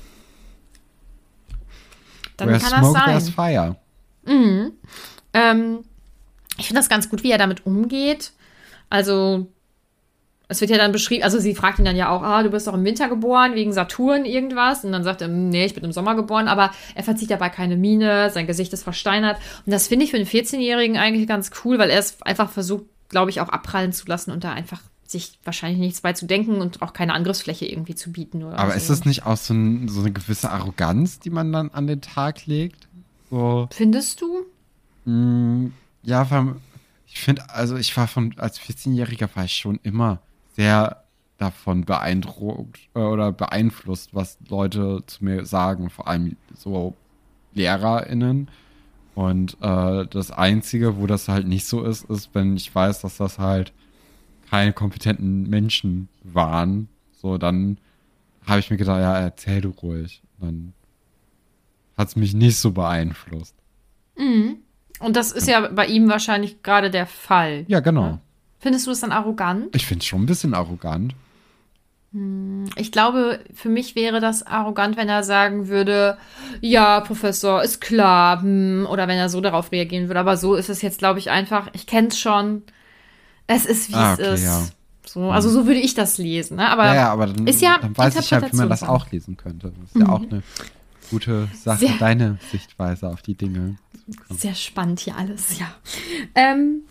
[2.38, 3.06] Dann kann das smoke, sein.
[3.06, 3.75] there's fire.
[4.25, 4.71] Mhm.
[5.34, 5.80] Ähm,
[6.58, 8.34] ich finde das ganz gut, wie er damit umgeht.
[8.89, 9.47] Also,
[10.47, 12.67] es wird ja dann beschrieben, also sie fragt ihn dann ja auch, ah, du bist
[12.67, 14.84] doch im Winter geboren, wegen Saturn irgendwas.
[14.84, 17.77] Und dann sagt er, nee, ich bin im Sommer geboren, aber er verzieht dabei keine
[17.77, 19.38] Miene, sein Gesicht ist versteinert.
[19.65, 22.86] Und das finde ich für einen 14-Jährigen eigentlich ganz cool, weil er es einfach versucht,
[23.10, 26.62] glaube ich, auch abprallen zu lassen und da einfach sich wahrscheinlich nichts bei zu denken
[26.62, 28.43] und auch keine Angriffsfläche irgendwie zu bieten.
[28.43, 28.77] Aber so.
[28.77, 32.01] ist das nicht auch so, ein, so eine gewisse Arroganz, die man dann an den
[32.01, 32.88] Tag legt?
[33.29, 34.45] So, Findest du?
[35.05, 35.71] mh,
[36.03, 36.27] ja,
[37.08, 40.21] ich finde, also ich war von, als 14-Jähriger war ich schon immer
[40.56, 41.04] sehr
[41.38, 46.94] davon beeindruckt äh, oder beeinflusst, was Leute zu mir sagen, vor allem so
[47.54, 48.50] LehrerInnen.
[49.15, 53.18] Und äh, das Einzige, wo das halt nicht so ist, ist, wenn ich weiß, dass
[53.18, 53.74] das halt
[54.50, 56.89] keine kompetenten Menschen waren.
[57.13, 57.78] So, dann
[58.46, 60.22] habe ich mir gedacht, ja, erzähl du ruhig.
[60.39, 60.74] Dann
[61.98, 63.56] hat es mich nicht so beeinflusst.
[65.00, 67.65] Und das ist ja bei ihm wahrscheinlich gerade der Fall.
[67.68, 68.20] Ja, genau.
[68.60, 69.76] Findest du das dann arrogant?
[69.76, 71.13] Ich finde es schon ein bisschen arrogant.
[72.78, 76.18] Ich glaube, für mich wäre das arrogant, wenn er sagen würde,
[76.62, 80.22] ja, Professor, ist klar, hm, oder wenn er so darauf reagieren würde.
[80.22, 82.63] Aber so ist es jetzt, glaube ich, einfach, ich kenne es schon.
[83.48, 84.44] Es ist, wie Ah, es okay, ist.
[84.46, 84.65] ja.
[85.06, 86.56] So, also so würde ich das lesen.
[86.58, 86.68] Ne?
[86.70, 89.12] Aber ja, ja, aber dann, ist ja dann weiß ich halt, wie man das auch
[89.12, 89.72] lesen könnte.
[89.80, 90.41] Das ist ja auch eine
[91.12, 93.76] gute Sache, Sehr- deine Sichtweise auf die Dinge.
[94.30, 95.68] Sehr spannend hier alles, ja.
[96.34, 96.84] Ähm,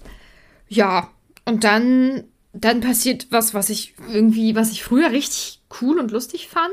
[0.69, 1.09] ja,
[1.45, 6.49] und dann, dann passiert was, was ich irgendwie, was ich früher richtig cool und lustig
[6.49, 6.73] fand.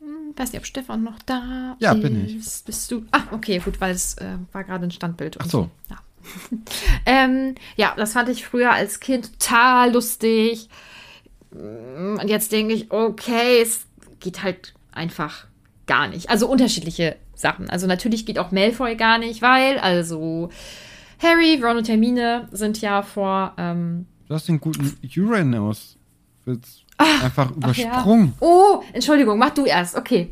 [0.00, 2.02] Hm, weiß nicht, ob Stefan noch da Ja, ist.
[2.02, 2.64] bin ich.
[2.64, 3.04] Bist du?
[3.12, 5.36] Ah, okay, gut, weil es äh, war gerade ein Standbild.
[5.40, 5.70] Ach so.
[5.90, 5.96] Ja.
[7.06, 10.68] ähm, ja, das fand ich früher als Kind total lustig.
[11.52, 13.86] Mm, Und jetzt denke ich, okay, es
[14.20, 15.46] geht halt einfach
[15.86, 16.30] gar nicht.
[16.30, 17.70] Also unterschiedliche Sachen.
[17.70, 20.50] Also natürlich geht auch Malfoy gar nicht, weil also
[21.22, 25.96] Harry, Ron und Hermine sind ja vor ähm, Du hast den guten Uranus
[26.44, 27.86] Witz einfach Ah, ach ja.
[27.88, 28.32] übersprungen.
[28.40, 29.96] Oh, Entschuldigung, mach du erst.
[29.96, 30.30] Okay.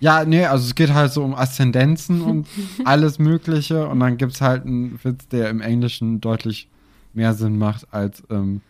[0.00, 0.24] Ja.
[0.24, 2.46] nee, also es geht halt so um Aszendenzen und
[2.84, 3.88] alles Mögliche.
[3.88, 6.68] Und dann gibt es halt einen Witz, der im Englischen deutlich
[7.14, 8.60] mehr Sinn macht als im,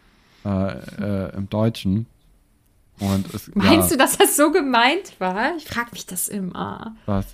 [0.45, 0.49] äh,
[1.29, 2.07] äh, im Deutschen.
[3.01, 5.57] Und es, Meinst ja, du, dass das so gemeint war?
[5.57, 6.95] Ich frage mich das immer.
[7.07, 7.27] was?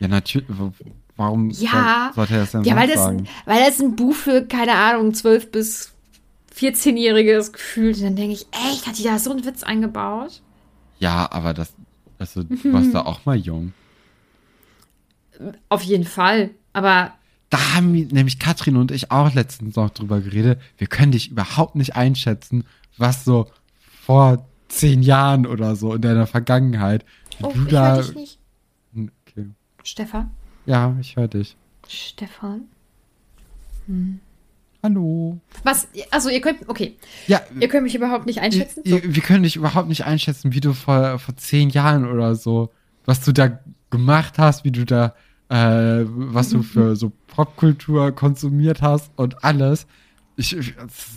[0.00, 0.48] Ja, natürlich.
[1.16, 2.12] Warum Ja.
[2.14, 3.28] soll, sollte er das denn Ja, weil das, sagen?
[3.44, 5.92] weil das ein Buch für, keine Ahnung, 12 bis
[6.56, 7.96] 14-Jährige ist gefühlt.
[7.98, 10.40] Und dann denke ich, echt, hat die da so einen Witz eingebaut?
[10.98, 11.72] Ja, aber das,
[12.18, 13.72] also, du warst da auch mal jung.
[15.68, 16.50] Auf jeden Fall.
[16.72, 17.12] Aber
[17.50, 20.60] Da haben nämlich Katrin und ich auch letztens noch drüber geredet.
[20.78, 22.64] Wir können dich überhaupt nicht einschätzen,
[22.96, 23.50] was so
[24.02, 27.04] vor zehn Jahren oder so in deiner Vergangenheit,
[27.42, 28.00] oh, du ich da.
[28.00, 28.38] dich nicht.
[28.94, 29.46] Okay.
[29.84, 30.30] Stefan?
[30.66, 31.56] Ja, ich höre dich.
[31.88, 32.62] Stefan?
[34.82, 35.40] Hallo.
[35.64, 35.88] Was?
[36.10, 36.96] Also ihr könnt, okay.
[37.26, 38.82] Ja, Ihr könnt mich überhaupt nicht einschätzen.
[38.84, 39.02] So.
[39.02, 42.70] wir, wir können dich überhaupt nicht einschätzen, wie du vor, vor zehn Jahren oder so,
[43.04, 45.14] was du da gemacht hast, wie du da,
[45.48, 49.86] äh, was du für so Popkultur konsumiert hast und alles.
[50.36, 50.56] Ich,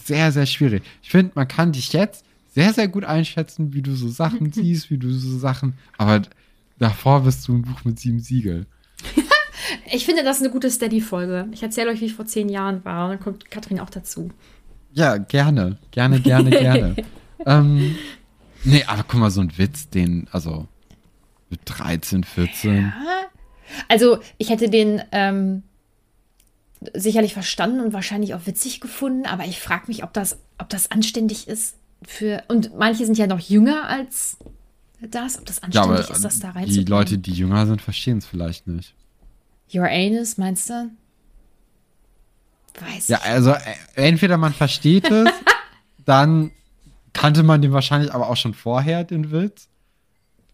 [0.03, 0.83] sehr, sehr schwierig.
[1.01, 4.89] Ich finde, man kann dich jetzt sehr, sehr gut einschätzen, wie du so Sachen siehst,
[4.89, 5.75] wie du so Sachen.
[5.97, 6.21] Aber
[6.77, 8.65] davor bist du ein Buch mit sieben Siegel.
[9.91, 11.47] Ich finde, das ist eine gute Steady-Folge.
[11.51, 13.05] Ich erzähle euch, wie ich vor zehn Jahren war.
[13.05, 14.31] Und dann kommt Katrin auch dazu.
[14.93, 15.77] Ja, gerne.
[15.91, 16.95] Gerne, gerne, gerne.
[17.45, 17.95] ähm,
[18.63, 20.67] nee, aber guck mal, so ein Witz, den, also
[21.49, 22.93] mit 13, 14.
[23.87, 25.63] Also, ich hätte den ähm,
[26.93, 30.91] sicherlich verstanden und wahrscheinlich auch witzig gefunden, aber ich frage mich, ob das, ob das
[30.91, 32.43] anständig ist für.
[32.47, 34.37] Und manche sind ja noch jünger als
[35.01, 36.87] das, ob das Ja, anständig ist, das da die reinzubringen.
[36.87, 38.93] Leute, die jünger sind, verstehen es vielleicht nicht.
[39.73, 40.91] Your anus, meinst du?
[42.79, 43.59] Weiß Ja, also äh,
[43.95, 45.29] entweder man versteht es,
[46.05, 46.51] dann
[47.13, 49.67] kannte man den wahrscheinlich aber auch schon vorher, den Witz.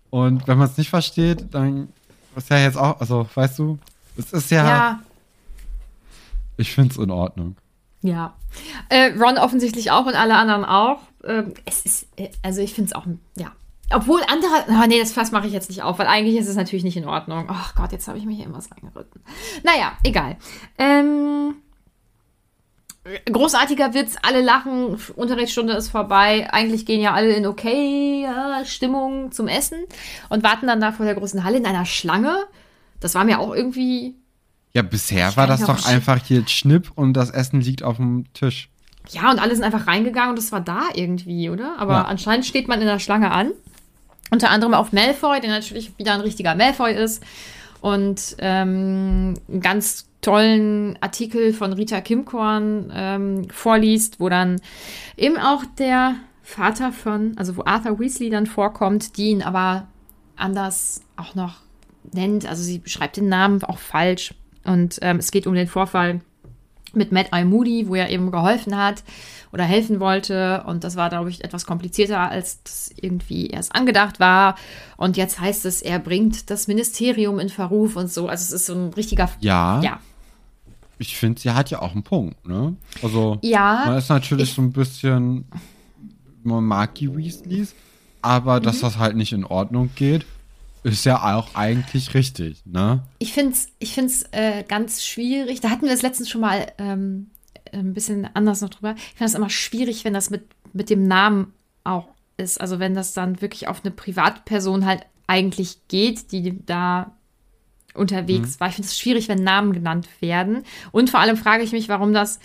[0.10, 1.90] Und wenn man es nicht versteht, dann
[2.36, 3.80] ist ja jetzt auch, also weißt du,
[4.18, 5.00] es ist ja, Ja,
[6.58, 7.58] ich finde es in Ordnung.
[8.02, 8.34] ja.
[8.90, 11.00] Äh, Ron offensichtlich auch und alle anderen auch.
[11.24, 13.06] Ähm, es ist, äh, also ich finde es auch,
[13.38, 13.52] ja.
[13.94, 16.56] Obwohl andere, oh nee, das Fass mache ich jetzt nicht auf, weil eigentlich ist es
[16.56, 17.46] natürlich nicht in Ordnung.
[17.50, 19.22] Ach Gott, jetzt habe ich mich hier irgendwas reingeritten.
[19.64, 20.38] Naja, egal.
[20.78, 21.56] Ähm,
[23.32, 26.48] großartiger Witz, alle lachen, Unterrichtsstunde ist vorbei.
[26.52, 28.28] Eigentlich gehen ja alle in okay
[28.66, 29.80] Stimmung zum Essen
[30.30, 32.36] und warten dann da vor der großen Halle in einer Schlange.
[33.00, 34.16] Das war mir auch irgendwie
[34.74, 38.70] Ja, bisher war das doch einfach hier Schnipp und das Essen liegt auf dem Tisch.
[39.10, 41.76] Ja, und alle sind einfach reingegangen und es war da irgendwie, oder?
[41.80, 42.02] Aber Ja.
[42.04, 43.52] anscheinend steht man in der Schlange an.
[44.32, 47.24] Unter anderem auf Malfoy, der natürlich wieder ein richtiger Malfoy ist.
[47.82, 54.62] Und ähm, einen ganz tollen Artikel von Rita Kimkorn ähm, vorliest, wo dann
[55.18, 59.88] eben auch der Vater von, also wo Arthur Weasley dann vorkommt, die ihn aber
[60.36, 61.58] anders auch noch
[62.14, 62.48] nennt.
[62.48, 64.34] Also sie beschreibt den Namen auch falsch.
[64.64, 66.22] Und ähm, es geht um den Vorfall
[66.96, 67.44] mit Matt I.
[67.44, 69.04] Moody, wo er eben geholfen hat
[69.54, 70.64] oder helfen wollte.
[70.66, 74.56] Und das war, glaube ich, etwas komplizierter, als das irgendwie erst angedacht war.
[74.98, 78.28] Und jetzt heißt es, er bringt das Ministerium in Verruf und so.
[78.28, 79.30] Also es ist so ein richtiger.
[79.42, 80.00] Ja, Ja.
[81.00, 82.76] ich finde, sie hat ja auch einen Punkt, ne?
[83.02, 85.46] Also, Ja, man ist natürlich so ein bisschen,
[86.44, 87.74] man mag die Weasleys,
[88.22, 88.64] aber Mhm.
[88.64, 90.26] dass das halt nicht in Ordnung geht,
[90.84, 93.04] ist ja auch eigentlich richtig, ne?
[93.20, 95.62] Ich finde es ich find's, äh, ganz schwierig.
[95.62, 97.30] Da hatten wir es letztens schon mal ähm,
[97.72, 98.96] ein bisschen anders noch drüber.
[98.98, 102.60] Ich finde es immer schwierig, wenn das mit, mit dem Namen auch ist.
[102.60, 107.16] Also wenn das dann wirklich auf eine Privatperson halt eigentlich geht, die da
[107.94, 108.70] unterwegs war.
[108.70, 110.64] Ich finde es schwierig, wenn Namen genannt werden.
[110.92, 112.40] Und vor allem frage ich mich, warum das,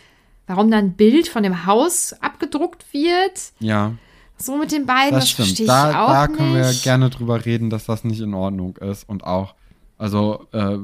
[0.47, 3.53] warum da ein Bild von dem Haus abgedruckt wird.
[3.61, 3.95] Ja,
[4.39, 5.47] So mit den beiden, das, das, stimmt.
[5.49, 6.37] verstehe ich Da, auch da nicht.
[6.37, 9.09] können wir gerne drüber reden, dass das nicht in Ordnung ist.
[9.09, 9.55] Und auch,
[9.99, 10.79] also, äh,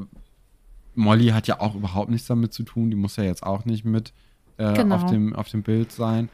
[0.94, 2.90] Molly hat ja auch überhaupt nichts damit zu tun.
[2.90, 4.12] Die muss ja jetzt auch nicht mit
[4.58, 4.96] äh, Genau.
[4.96, 6.28] auf, dem, auf dem Bild sein.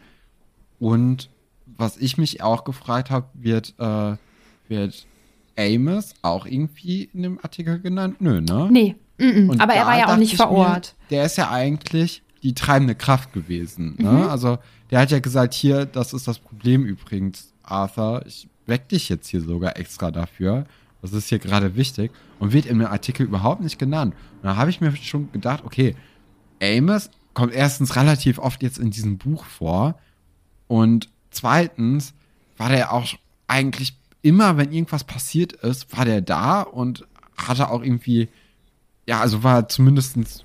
[0.78, 1.28] Und
[1.76, 4.16] was ich mich auch gefragt habe, wird, äh,
[4.68, 5.06] wird
[5.58, 8.20] Amos auch irgendwie in dem Artikel genannt?
[8.20, 8.68] Nö, ne?
[8.70, 9.60] Nee, mm -mm.
[9.60, 10.94] Aber er war ja auch nicht ich vor mir, Ort.
[11.10, 13.96] der ist ja eigentlich die treibende Kraft gewesen.
[13.98, 14.10] Ne?
[14.10, 14.22] Mhm.
[14.28, 14.58] Also
[14.90, 18.24] der hat ja gesagt, hier, das ist das Problem übrigens, Arthur.
[18.26, 20.66] Ich weck dich jetzt hier sogar extra dafür.
[21.02, 22.10] Das ist hier gerade wichtig.
[22.38, 24.14] Und wird in dem Artikel überhaupt nicht genannt.
[24.36, 25.94] Und da habe ich mir schon gedacht, okay,
[26.62, 29.98] Amos kommt erstens relativ oft jetzt in diesem Buch vor.
[30.66, 32.14] Und zweitens
[32.56, 33.06] war der auch
[33.46, 38.28] eigentlich immer, wenn irgendwas passiert ist, war der da und hatte auch irgendwie
[39.08, 40.44] ja, also war zumindest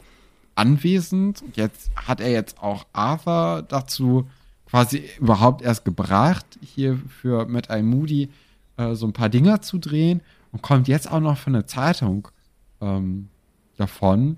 [0.56, 1.44] anwesend.
[1.56, 4.28] Jetzt hat er jetzt auch Arthur dazu
[4.66, 7.84] quasi überhaupt erst gebracht, hier für Matt I.
[7.84, 8.30] Moody
[8.78, 12.28] äh, so ein paar Dinger zu drehen und kommt jetzt auch noch von der Zeitung
[12.82, 13.30] ähm,
[13.78, 14.38] davon,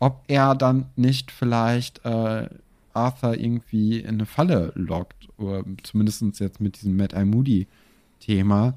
[0.00, 2.48] ob er dann nicht vielleicht äh,
[2.94, 5.28] Arthur irgendwie in eine Falle lockt.
[5.36, 7.24] Oder zumindest jetzt mit diesem Matt I.
[7.24, 8.74] Moody-Thema.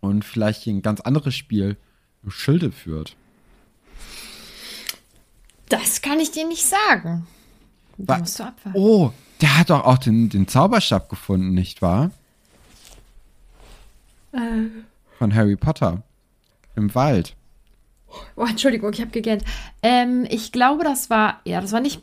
[0.00, 1.76] Und vielleicht hier ein ganz anderes Spiel
[2.22, 3.16] im Schilde führt.
[5.80, 7.26] Das kann ich dir nicht sagen.
[7.98, 8.78] Da musst du abwarten.
[8.78, 12.10] Oh, der hat doch auch den, den Zauberstab gefunden, nicht wahr?
[15.18, 16.02] Von Harry Potter.
[16.76, 17.36] Im Wald.
[18.36, 19.44] Oh, Entschuldigung, ich habe gegähnt.
[19.82, 21.60] Ähm, ich glaube, das war er.
[21.60, 22.02] Das war nicht,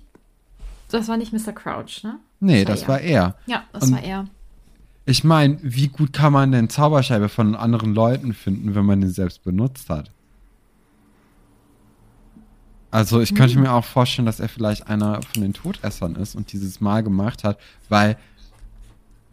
[0.89, 1.51] das war nicht Mr.
[1.53, 2.19] Crouch, ne?
[2.39, 3.35] Nee, das war er.
[3.45, 4.27] Ja, das Und- war er.
[5.05, 9.09] Ich meine, wie gut kann man denn Zauberscheibe von anderen Leuten finden, wenn man den
[9.09, 10.11] selbst benutzt hat?
[12.91, 13.61] Also ich könnte Hm.
[13.63, 17.43] mir auch vorstellen, dass er vielleicht einer von den Todessern ist und dieses Mal gemacht
[17.43, 17.57] hat,
[17.89, 18.17] weil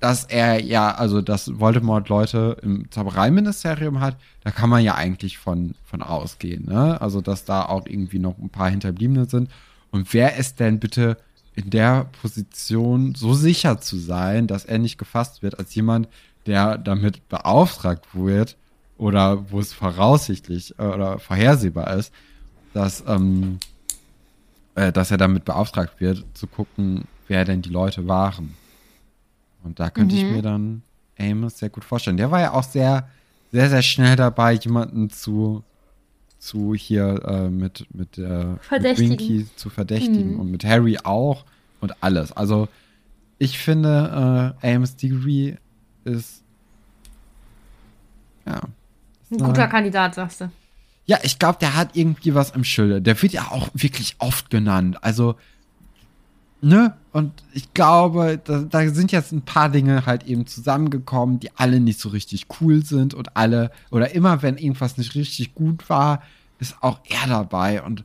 [0.01, 5.39] dass er ja, also dass Voldemort Leute im Zaubereiministerium hat, da kann man ja eigentlich
[5.39, 7.01] von, von ausgehen, ne?
[7.01, 9.51] Also dass da auch irgendwie noch ein paar Hinterbliebene sind.
[9.91, 11.17] Und wer ist denn bitte
[11.57, 16.09] in der Position so sicher zu sein, dass er nicht gefasst wird, als jemand,
[16.47, 18.57] der damit beauftragt wird
[18.99, 22.13] oder wo es voraussichtlich äh, oder vorhersehbar ist,
[22.79, 23.59] dass, ähm,
[24.77, 28.55] äh, dass er damit beauftragt wird, zu gucken, wer denn die Leute waren.
[29.65, 30.21] Und da könnte Mhm.
[30.21, 30.83] ich mir dann
[31.19, 32.17] Amos sehr gut vorstellen.
[32.17, 33.09] Der war ja auch sehr,
[33.51, 35.65] sehr, sehr schnell dabei, jemanden zu,
[36.39, 38.99] zu hier äh, mit, mit, äh, mit.
[38.99, 40.41] Winky zu verdächtigen Mhm.
[40.41, 41.45] und mit Harry auch
[41.81, 42.31] und alles.
[42.33, 42.69] Also
[43.39, 45.57] ich finde, äh, Amos Diggory
[46.05, 46.43] ist
[48.47, 48.61] ja.
[49.31, 50.51] Ein guter Kandidat, sagst du.
[51.09, 53.01] Ja, ich glaube, der hat irgendwie was im Schilde.
[53.03, 55.03] Der wird ja auch wirklich oft genannt.
[55.03, 55.37] Also,
[56.61, 56.95] ne?
[57.13, 61.81] Und ich glaube, da, da sind jetzt ein paar Dinge halt eben zusammengekommen, die alle
[61.81, 66.23] nicht so richtig cool sind und alle, oder immer wenn irgendwas nicht richtig gut war,
[66.61, 68.05] ist auch er dabei und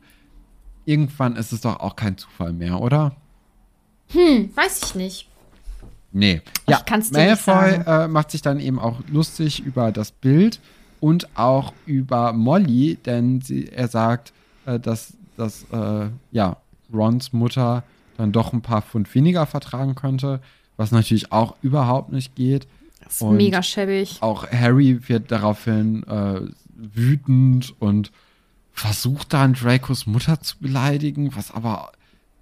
[0.86, 3.14] irgendwann ist es doch auch kein Zufall mehr, oder?
[4.08, 5.28] Hm, weiß ich nicht.
[6.12, 6.40] Nee.
[6.66, 8.04] Ich Ja, kann's dir nicht Malfoy sagen.
[8.04, 10.60] äh, macht sich dann eben auch lustig über das Bild
[11.04, 14.32] und auch über Molly, denn sie, er sagt,
[14.64, 16.56] äh, dass, dass äh, ja,
[16.90, 17.82] Rons Mutter
[18.16, 20.40] dann doch ein paar Pfund weniger vertragen könnte,
[20.78, 22.66] was natürlich auch überhaupt nicht geht.
[23.02, 24.16] Das ist Und mega schäbig.
[24.22, 26.40] Auch Harry wird daraufhin äh,
[26.74, 28.10] wütend und
[28.72, 31.92] versucht dann Dracos Mutter zu beleidigen, was aber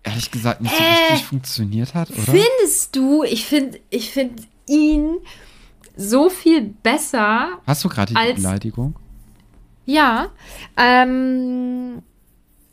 [0.04, 2.20] ehrlich gesagt nicht so Äh, richtig funktioniert hat, oder?
[2.20, 5.16] Findest du, ich finde ich find ihn
[5.97, 7.49] so viel besser.
[7.66, 8.95] Hast du gerade die als- Beleidigung?
[9.84, 10.28] Ja.
[10.76, 12.03] Ähm,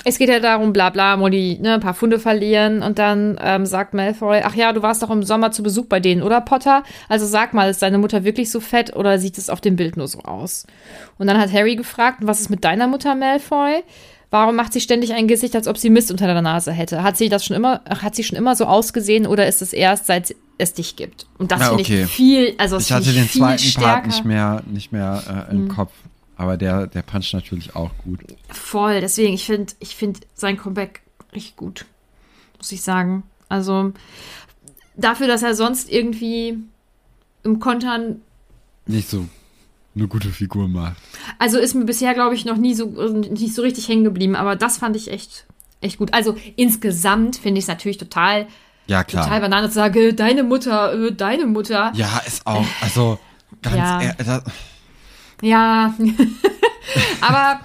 [0.05, 3.65] es geht ja darum, bla bla, Molly, ne, ein paar Funde verlieren und dann ähm,
[3.65, 6.83] sagt Malfoy, ach ja, du warst doch im Sommer zu Besuch bei denen, oder Potter?
[7.09, 9.97] Also sag mal, ist deine Mutter wirklich so fett oder sieht es auf dem Bild
[9.97, 10.65] nur so aus?
[11.17, 13.83] Und dann hat Harry gefragt, was ist mit deiner Mutter, Malfoy?
[14.31, 17.01] Warum macht sie ständig ein Gesicht, als ob sie Mist unter der Nase hätte?
[17.01, 20.05] Hat sie das schon immer, hat sie schon immer so ausgesehen oder ist es erst,
[20.05, 21.25] seit es dich gibt?
[21.39, 22.03] Und das Ja, finde okay.
[22.03, 23.87] ich viel, also Ich hatte finde den zweiten stärker.
[23.89, 23.93] Mhm.
[23.93, 25.91] Part nicht mehr, nicht mehr äh, im Kopf,
[26.37, 28.19] aber der, der puncht natürlich auch gut.
[28.49, 31.01] Voll, deswegen, ich finde ich find sein Comeback
[31.33, 31.85] richtig gut,
[32.57, 33.23] muss ich sagen.
[33.47, 33.93] Also
[34.95, 36.55] dafür, dass er sonst irgendwie
[37.43, 38.21] im Kontern,
[38.85, 39.25] Nicht so
[39.99, 40.95] eine gute Figur macht.
[41.37, 44.55] also ist mir bisher, glaube ich, noch nie so, nicht so richtig hängen geblieben, aber
[44.55, 45.45] das fand ich echt,
[45.81, 46.13] echt gut.
[46.13, 48.47] Also insgesamt finde ich es natürlich total,
[48.87, 49.23] Ja, klar.
[49.25, 51.91] total Banane zu sagen, äh, deine Mutter, äh, deine Mutter.
[51.95, 53.19] Ja, ist auch, also
[53.61, 54.01] ganz Ja.
[54.01, 54.43] ehr- das,
[55.41, 55.93] Ja,
[57.21, 57.59] aber,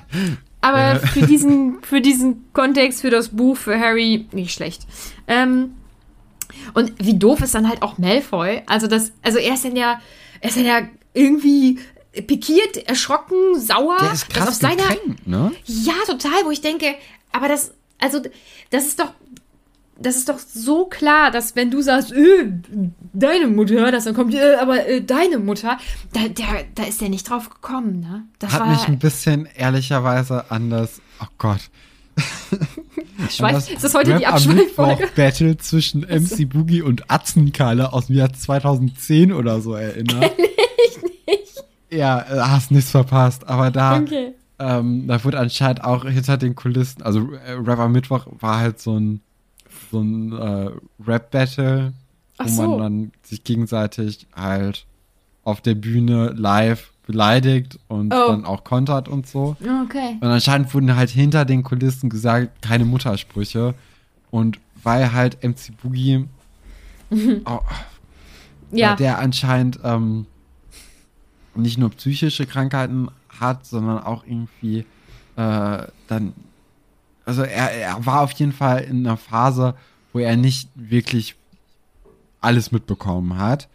[0.60, 4.86] aber für diesen, für diesen Kontext, für das Buch, für Harry, nicht schlecht.
[5.26, 5.74] Ähm,
[6.74, 8.62] und wie doof ist dann halt auch Malfoy?
[8.66, 10.00] Also das, also er ist dann ja,
[10.40, 10.80] er ist dann ja
[11.12, 11.78] irgendwie
[12.22, 13.98] pikiert, erschrocken, sauer.
[14.00, 15.52] der ist krass auf seiner, gekränkt, ne?
[15.64, 16.94] ja, total, wo ich denke,
[17.32, 18.20] aber das, also,
[18.70, 19.12] das ist doch,
[19.98, 22.50] das ist doch so klar, dass wenn du sagst, äh,
[23.12, 25.78] deine Mutter, dass dann kommt, äh, aber äh, deine Mutter,
[26.12, 28.24] da, der, da ist der nicht drauf gekommen, ne?
[28.38, 31.70] Das Hat war, mich ein bisschen ehrlicherweise anders, oh Gott.
[33.28, 35.08] ich weiß, ist das heute die Rap Mittwoch Abschweiffolge?
[35.16, 40.32] Battle zwischen MC Boogie und Atzenkale aus dem Jahr 2010 oder so erinnert.
[40.38, 41.64] ich nicht.
[41.94, 44.32] Ja, äh, hast nichts verpasst, aber da, Okay.
[44.58, 48.80] ähm, da wurde anscheinend auch hinter den Kulissen, also äh, Rap am Mittwoch war halt
[48.80, 49.20] so ein,
[49.90, 50.70] so ein äh,
[51.06, 51.92] Rap-Battle,
[52.38, 52.62] wo so.
[52.62, 54.86] man dann sich gegenseitig halt
[55.44, 58.28] auf der Bühne live beleidigt und Oh.
[58.28, 59.56] dann auch kontert und so.
[59.84, 60.16] Okay.
[60.20, 63.74] Und anscheinend wurden halt hinter den Kulissen gesagt, keine Muttersprüche.
[64.30, 66.24] Und weil halt MC Boogie,
[67.44, 67.60] oh,
[68.72, 68.96] Ja.
[68.96, 70.26] der anscheinend ähm,
[71.56, 74.84] nicht nur psychische Krankheiten hat, sondern auch irgendwie
[75.36, 76.32] äh, dann,
[77.24, 79.74] also er, er war auf jeden Fall in einer Phase,
[80.12, 81.36] wo er nicht wirklich
[82.40, 83.68] alles mitbekommen hat.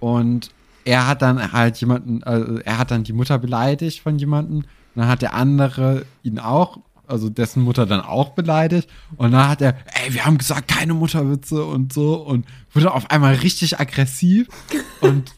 [0.00, 0.50] Und
[0.84, 4.58] er hat dann halt jemanden, also er hat dann die Mutter beleidigt von jemandem.
[4.58, 8.88] Und dann hat der andere ihn auch, also dessen Mutter dann auch beleidigt.
[9.16, 12.16] Und dann hat er, ey, wir haben gesagt, keine Mutterwitze und so.
[12.16, 14.48] Und wurde auf einmal richtig aggressiv.
[15.00, 15.32] und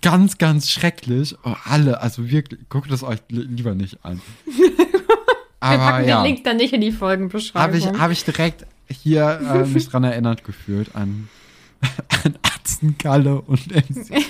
[0.00, 1.36] ganz, ganz schrecklich.
[1.44, 4.20] Oh, alle, also wirklich, guckt es euch li- lieber nicht an.
[4.46, 4.70] Wir
[5.60, 7.76] Aber packen ja, den Link dann nicht in die habe Folgenbeschreibung.
[7.78, 11.28] ich, hab ich direkt hier äh, mich dran erinnert gefühlt an,
[12.24, 14.24] an Atzenkalle und MC.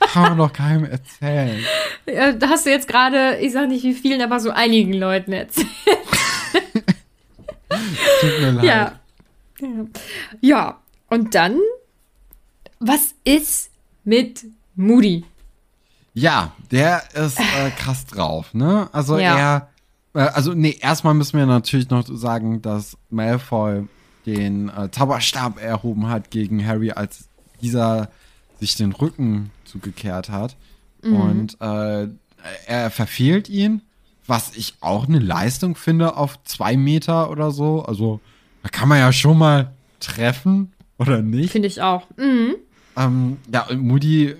[0.00, 1.62] Kann man doch keinem erzählen.
[2.06, 5.32] Ja, da hast du jetzt gerade, ich sag nicht wie vielen, aber so einigen Leuten
[5.32, 5.68] erzählt.
[8.20, 8.64] Tut mir leid.
[8.64, 9.00] Ja.
[10.40, 11.58] Ja, und dann,
[12.78, 13.70] was ist
[14.06, 15.24] mit Moody?
[16.14, 18.88] Ja, der ist äh, krass drauf, ne?
[18.92, 19.36] Also Ja.
[19.36, 19.68] er,
[20.14, 23.86] äh, also nee, erstmal müssen wir natürlich noch sagen, dass Malfoy
[24.24, 27.28] den äh, Zauberstab erhoben hat gegen Harry, als
[27.60, 28.08] dieser
[28.58, 30.56] sich den Rücken zugekehrt hat.
[31.02, 32.08] Und äh,
[32.66, 33.82] er verfehlt ihn,
[34.26, 37.82] was ich auch eine Leistung finde auf zwei Meter oder so.
[37.84, 38.18] Also
[38.64, 41.52] da kann man ja schon mal treffen, oder nicht?
[41.52, 42.08] Finde ich auch.
[42.16, 42.56] Mhm.
[42.96, 44.34] Ähm, ja, und Moody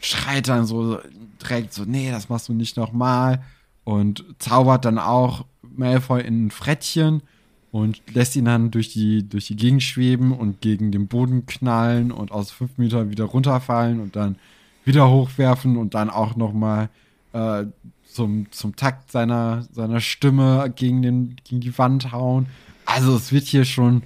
[0.00, 0.98] schreit dann so
[1.42, 3.42] direkt so, nee, das machst du nicht nochmal.
[3.84, 7.22] Und zaubert dann auch Malfoy in ein Frettchen
[7.70, 12.12] und lässt ihn dann durch die, durch die Gegend schweben und gegen den Boden knallen
[12.12, 14.36] und aus fünf Metern wieder runterfallen und dann
[14.84, 16.88] wieder hochwerfen und dann auch nochmal
[17.32, 17.64] äh,
[18.10, 22.46] zum, zum Takt seiner, seiner Stimme gegen, den, gegen die Wand hauen.
[22.84, 24.02] Also es wird hier schon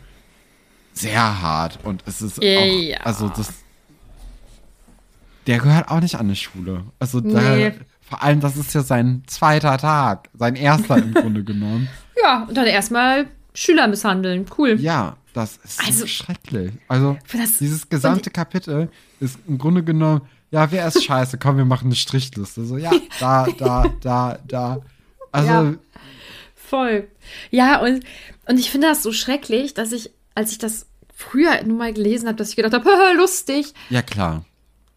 [0.92, 3.61] sehr hart und es ist auch, also das,
[5.46, 6.84] der gehört auch nicht an eine Schule.
[6.98, 7.72] Also da, Nee.
[8.00, 11.88] vor allem, das ist ja sein zweiter Tag, sein erster im Grunde genommen.
[12.22, 14.46] Ja, und dann erstmal Schüler misshandeln.
[14.56, 14.80] Cool.
[14.80, 16.72] Ja, das ist so Also- schrecklich.
[16.88, 17.16] Also
[17.60, 18.90] dieses gesamte Kapitel
[19.20, 21.38] ist im Grunde genommen, ja, wer ist scheiße?
[21.38, 22.64] Komm, wir machen eine Strichliste.
[22.64, 22.90] So, ja,
[23.20, 24.80] da, da, da, da.
[25.32, 25.74] Also, Ja.
[26.54, 27.08] Voll.
[27.50, 28.04] Ja, und,
[28.48, 32.26] und ich finde das so schrecklich, dass ich, als ich das früher nur mal gelesen
[32.28, 33.72] habe, dass ich gedacht habe, "Haha, lustig.
[33.90, 34.44] ja klar.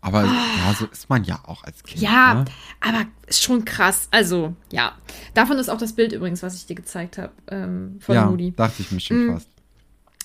[0.06, 2.00] Aber ja, so ist man ja auch als Kind.
[2.02, 2.46] Ja, Ne?
[2.80, 4.08] aber schon krass.
[4.12, 4.92] Also, ja.
[5.34, 8.54] Davon ist auch das Bild übrigens, was ich dir gezeigt habe, ähm, von ja Moody.
[8.56, 9.34] dachte ich mir schon Mhm.
[9.34, 9.48] fast.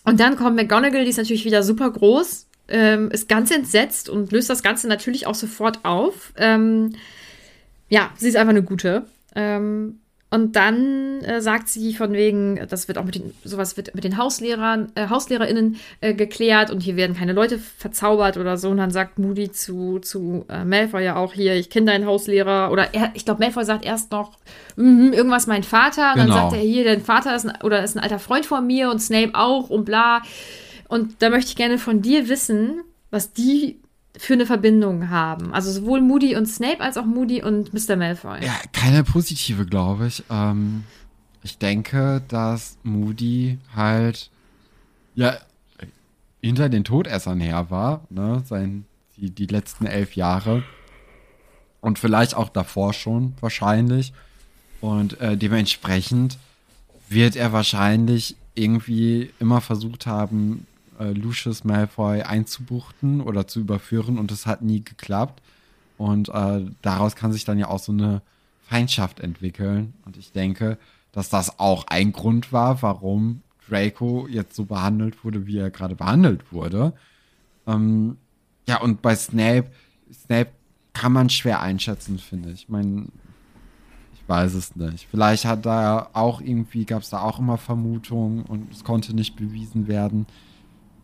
[0.04, 4.32] Und dann kommt McGonagall, die ist natürlich wieder super groß, ähm, ist ganz entsetzt und
[4.32, 6.32] löst das Ganze natürlich auch sofort auf.
[6.36, 6.94] Ähm,
[7.88, 9.06] ja, sie ist einfach eine gute.
[9.34, 10.00] Ähm,
[10.32, 14.04] und dann äh, sagt sie von wegen, das wird auch mit den, sowas wird mit
[14.04, 18.70] den Hauslehrern, äh, HauslehrerInnen äh, geklärt und hier werden keine Leute verzaubert oder so.
[18.70, 22.70] Und dann sagt Moody zu, zu äh, Malfoy ja auch hier, ich kenne deinen Hauslehrer.
[22.70, 24.38] Oder er, ich glaube, Malfoy sagt erst noch,
[24.76, 26.12] "Mhm, irgendwas mein Vater.
[26.14, 26.34] Und Genau.
[26.34, 28.88] dann sagt er hier, dein Vater ist ein, oder ist ein alter Freund von mir
[28.90, 30.22] und Snape auch und bla.
[30.86, 33.80] Und da möchte ich gerne von dir wissen, was die
[34.20, 35.54] für eine Verbindung haben.
[35.54, 37.96] Also sowohl Moody und Snape als auch Moody und Mr.
[37.96, 38.44] Malfoy.
[38.44, 40.22] Ja, keine positive, glaube ich.
[40.28, 40.84] Ähm,
[41.42, 44.28] ich denke, dass Moody halt
[45.14, 45.38] ja
[46.42, 48.84] hinter den Todessern her war, ne, sein,
[49.16, 50.64] die, die letzten elf Jahre.
[51.80, 54.12] Und vielleicht auch davor schon, wahrscheinlich.
[54.82, 56.36] Und äh, dementsprechend
[57.08, 60.66] wird er wahrscheinlich irgendwie immer versucht haben,
[61.00, 65.42] äh, Lucius Malfoy einzubuchten oder zu überführen und es hat nie geklappt.
[65.96, 68.22] Und äh, daraus kann sich dann ja auch so eine
[68.62, 69.94] Feindschaft entwickeln.
[70.04, 70.78] Und ich denke,
[71.12, 75.96] dass das auch ein Grund war, warum Draco jetzt so behandelt wurde, wie er gerade
[75.96, 76.92] behandelt wurde.
[77.66, 78.16] Ähm,
[78.66, 79.70] ja, und bei Snape,
[80.12, 80.50] Snape
[80.92, 82.62] kann man schwer einschätzen, finde ich.
[82.62, 83.06] Ich meine,
[84.14, 85.06] ich weiß es nicht.
[85.10, 89.36] Vielleicht hat da auch irgendwie, gab es da auch immer Vermutungen und es konnte nicht
[89.36, 90.26] bewiesen werden.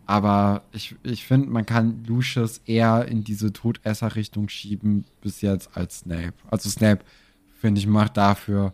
[0.07, 5.99] Aber ich, ich finde, man kann Lucius eher in diese Todesser-Richtung schieben bis jetzt als
[5.99, 6.33] Snape.
[6.49, 7.03] Also Snape,
[7.59, 8.73] finde ich, macht dafür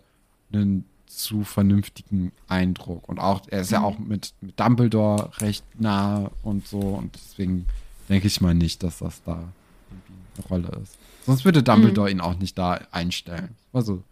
[0.53, 3.09] einen zu vernünftigen Eindruck.
[3.09, 6.79] Und auch, er ist ja auch mit, mit Dumbledore recht nah und so.
[6.79, 7.65] Und deswegen
[8.09, 9.43] denke ich mal nicht, dass das da
[9.89, 10.97] irgendwie eine Rolle ist.
[11.25, 13.55] Sonst würde Dumbledore ihn auch nicht da einstellen.
[13.71, 14.03] Also,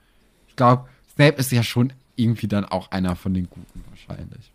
[0.47, 4.51] ich glaube, Snape ist ja schon irgendwie dann auch einer von den Guten wahrscheinlich.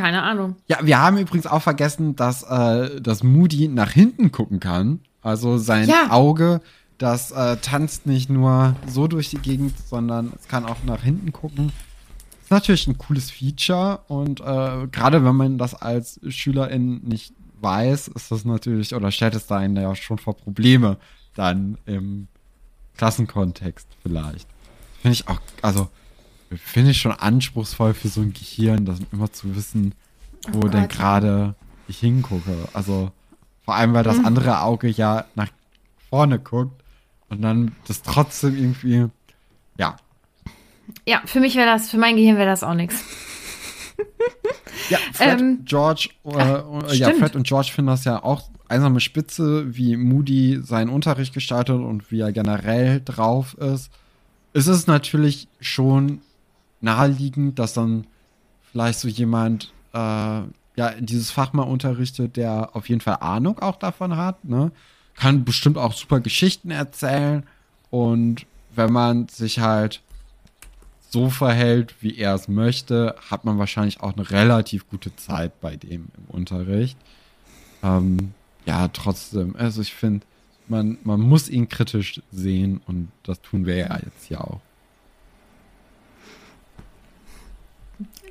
[0.00, 0.56] Keine Ahnung.
[0.66, 5.00] Ja, wir haben übrigens auch vergessen, dass, äh, dass Moody nach hinten gucken kann.
[5.20, 6.10] Also sein Ja.
[6.10, 6.62] Auge,
[6.96, 11.32] das äh, tanzt nicht nur so durch die Gegend, sondern es kann auch nach hinten
[11.32, 11.70] gucken.
[12.42, 18.08] Ist natürlich ein cooles Feature und äh, gerade wenn man das als Schülerin nicht weiß,
[18.08, 20.96] ist das natürlich, oder stellt es da einen ja schon vor Probleme
[21.34, 22.26] dann im
[22.96, 24.48] Klassenkontext vielleicht.
[25.02, 25.88] Finde ich auch, also
[26.56, 29.94] finde ich schon anspruchsvoll für so ein Gehirn, das immer zu wissen,
[30.52, 31.54] wo Oh denn gerade
[31.88, 32.68] ich hingucke.
[32.72, 33.10] Also
[33.64, 34.26] vor allem, weil das Mhm.
[34.26, 35.48] andere Auge ja nach
[36.08, 36.82] vorne guckt
[37.28, 39.06] und dann das trotzdem irgendwie,
[39.78, 39.96] ja.
[41.06, 43.04] Ja, für mich wäre das, für mein Gehirn wäre das auch nichts.
[44.88, 47.10] Ja, Fred, Ähm, George, äh, äh, ja.
[47.12, 52.10] Fred und George finden das ja auch einsame Spitze, wie Moody seinen Unterricht gestaltet und
[52.10, 53.90] wie er generell drauf ist.
[54.52, 56.20] Es ist natürlich schon
[56.80, 58.06] naheliegend, dass dann
[58.70, 63.76] vielleicht so jemand äh, ja dieses Fach mal unterrichtet, der auf jeden Fall Ahnung auch
[63.76, 64.72] davon hat, ne?
[65.14, 67.44] Kann bestimmt auch super Geschichten erzählen
[67.90, 70.00] und wenn man sich halt
[71.10, 75.76] so verhält, wie er es möchte, hat man wahrscheinlich auch eine relativ gute Zeit bei
[75.76, 76.96] dem im Unterricht.
[77.82, 78.32] Ähm,
[78.64, 80.24] ja, trotzdem, also ich finde,
[80.68, 84.60] man, man muss ihn kritisch sehen und das tun wir ja jetzt ja auch.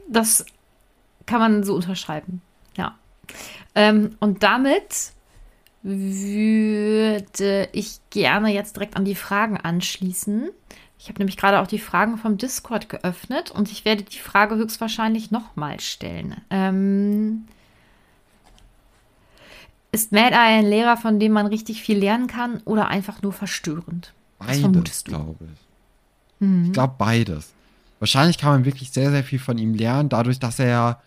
[0.10, 0.46] Das
[1.26, 2.42] kann man so unterschreiben.
[2.76, 2.98] Ja.
[3.76, 5.14] Ähm, und damit
[5.82, 10.50] würde ich gerne jetzt direkt an die Fragen anschließen.
[10.98, 14.56] Ich habe nämlich gerade auch die Fragen vom Discord geöffnet und ich werde die Frage
[14.56, 16.36] höchstwahrscheinlich nochmal stellen.
[16.50, 17.48] Ähm,
[19.92, 23.32] ist Mad Eye ein Lehrer, von dem man richtig viel lernen kann oder einfach nur
[23.32, 24.14] verstörend?
[24.38, 26.46] Beides, glaube ich.
[26.46, 26.66] Mhm.
[26.66, 27.54] Ich glaube beides.
[28.00, 31.02] Wahrscheinlich kann man wirklich sehr, sehr viel von ihm lernen, dadurch, dass er ja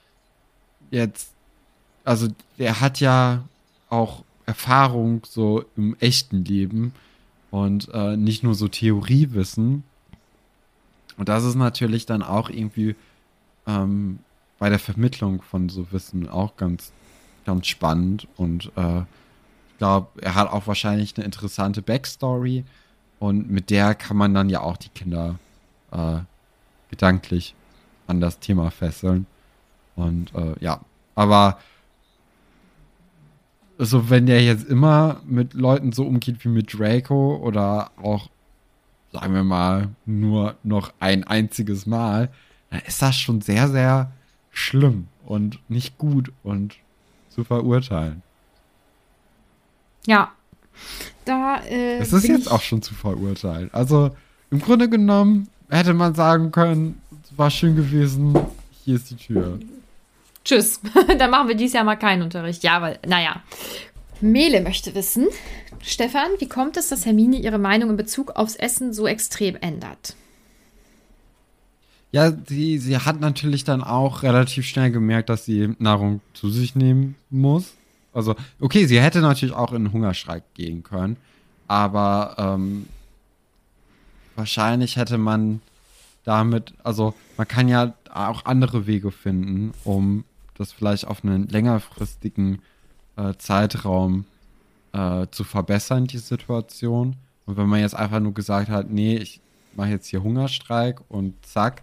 [0.91, 1.33] jetzt,
[2.05, 2.29] also
[2.59, 3.45] er hat ja
[3.89, 6.93] auch Erfahrung so im echten Leben
[7.51, 9.85] und äh, nicht nur so Theoriewissen.
[11.17, 12.97] Und das ist natürlich dann auch irgendwie
[13.67, 14.19] ähm,
[14.59, 16.93] bei der Vermittlung von so Wissen auch ganz,
[17.45, 18.27] ganz spannend.
[18.37, 22.65] Und äh, ich glaube, er hat auch wahrscheinlich eine interessante Backstory.
[23.19, 25.39] Und mit der kann man dann ja auch die Kinder
[25.93, 26.19] äh,
[26.93, 27.57] gedanklich
[28.07, 29.27] an das Thema fesseln.
[29.97, 30.81] Und äh, ja,
[31.17, 31.59] aber
[33.79, 38.29] also wenn der jetzt immer mit Leuten so umgeht wie mit Draco oder auch,
[39.11, 42.31] sagen wir mal, nur noch ein einziges Mal,
[42.71, 44.13] dann ist das schon sehr, sehr
[44.51, 46.77] schlimm und nicht gut und
[47.31, 48.23] zu verurteilen.
[50.07, 50.33] Ja.
[51.25, 53.71] Da, äh, Es ist jetzt auch schon zu verurteilen.
[53.73, 54.15] Also
[54.51, 58.37] im Grunde genommen hätte man sagen können, es war schön gewesen,
[58.85, 59.59] hier ist die Tür.
[60.45, 60.81] Tschüss.
[61.19, 62.63] Dann machen wir dieses Jahr mal keinen Unterricht.
[62.63, 63.43] Ja, weil, naja.
[64.21, 65.27] Mele möchte wissen,
[65.81, 70.15] Stefan, wie kommt es, dass Hermine ihre Meinung in Bezug aufs Essen so extrem ändert?
[72.13, 76.77] Ja, sie, sie hat natürlich dann auch relativ schnell gemerkt, dass sie Nahrung zu sich
[76.77, 77.73] nehmen muss.
[78.13, 81.17] Also, okay, sie hätte natürlich auch in den Hungerstreik gehen können,
[81.67, 82.87] aber ähm,
[84.37, 85.61] wahrscheinlich hätte man
[86.25, 90.25] damit, also man kann ja auch andere Wege finden, um
[90.55, 92.61] das vielleicht auf einen längerfristigen
[93.17, 94.25] äh, Zeitraum
[94.93, 97.17] äh, zu verbessern, die Situation.
[97.47, 99.41] Und wenn man jetzt einfach nur gesagt hat, nee, ich
[99.75, 101.83] mache jetzt hier Hungerstreik und zack,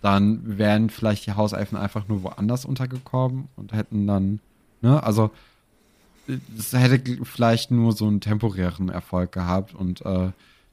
[0.00, 4.40] dann wären vielleicht die Hauselfen einfach nur woanders untergekommen und hätten dann,
[4.80, 5.30] ne, also
[6.56, 10.30] es hätte vielleicht nur so einen temporären Erfolg gehabt und äh,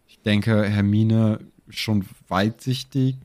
[0.10, 1.40] ich denke, Hermine
[1.70, 3.16] schon weitsichtig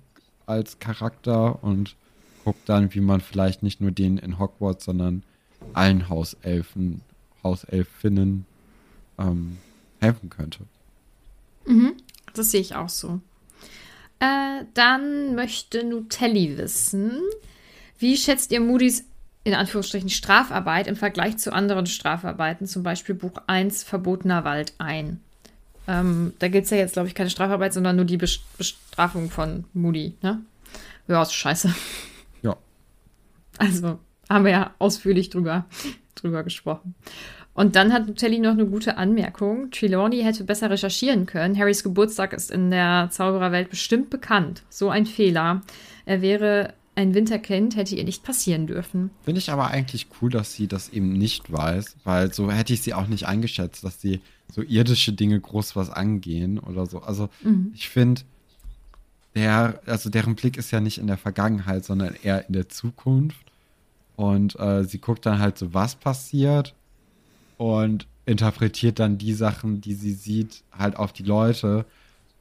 [0.47, 1.97] als Charakter und
[2.45, 5.22] guckt dann, wie man vielleicht nicht nur den in Hogwarts, sondern
[5.72, 7.01] allen Hauselfen,
[7.43, 8.45] Hauselfinnen
[9.18, 9.57] ähm,
[10.01, 10.61] helfen könnte.
[11.66, 11.95] Mhm,
[12.35, 13.20] das sehe ich auch so.
[14.20, 17.18] Äh, dann möchte Nutelli wissen,
[17.99, 19.05] wie schätzt ihr Moody's
[19.43, 25.20] in Anführungsstrichen Strafarbeit im Vergleich zu anderen Strafarbeiten, zum Beispiel Buch 1 Verbotener Wald ein?
[25.87, 29.64] Ähm, da gibt es ja jetzt, glaube ich, keine Strafarbeit, sondern nur die Bestrafung von
[29.72, 30.41] Moody, ne?
[31.09, 31.74] Ja, ist scheiße.
[32.43, 32.57] Ja.
[33.59, 35.66] Also, haben wir ja ausführlich drüber,
[36.14, 36.95] drüber gesprochen.
[37.53, 39.70] Und dann hat Telly noch eine gute Anmerkung.
[39.70, 41.57] Trelawney hätte besser recherchieren können.
[41.57, 44.64] Harrys Geburtstag ist in der Zaubererwelt bestimmt bekannt.
[44.68, 45.62] So ein Fehler.
[46.05, 49.11] Er wäre ein Winterkind, hätte ihr nicht passieren dürfen.
[49.22, 52.82] Finde ich aber eigentlich cool, dass sie das eben nicht weiß, weil so hätte ich
[52.82, 54.20] sie auch nicht eingeschätzt, dass sie
[54.55, 57.03] so irdische Dinge groß was angehen oder so.
[57.03, 57.73] Also mhm.
[57.75, 58.23] ich finde,
[59.35, 63.45] der, also deren Blick ist ja nicht in der Vergangenheit, sondern eher in der Zukunft.
[64.15, 66.73] Und äh, sie guckt dann halt so, was passiert
[67.59, 71.85] und interpretiert dann die Sachen, die sie sieht, halt auf die Leute.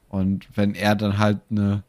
[0.08, 1.82] Und wenn er dann halt eine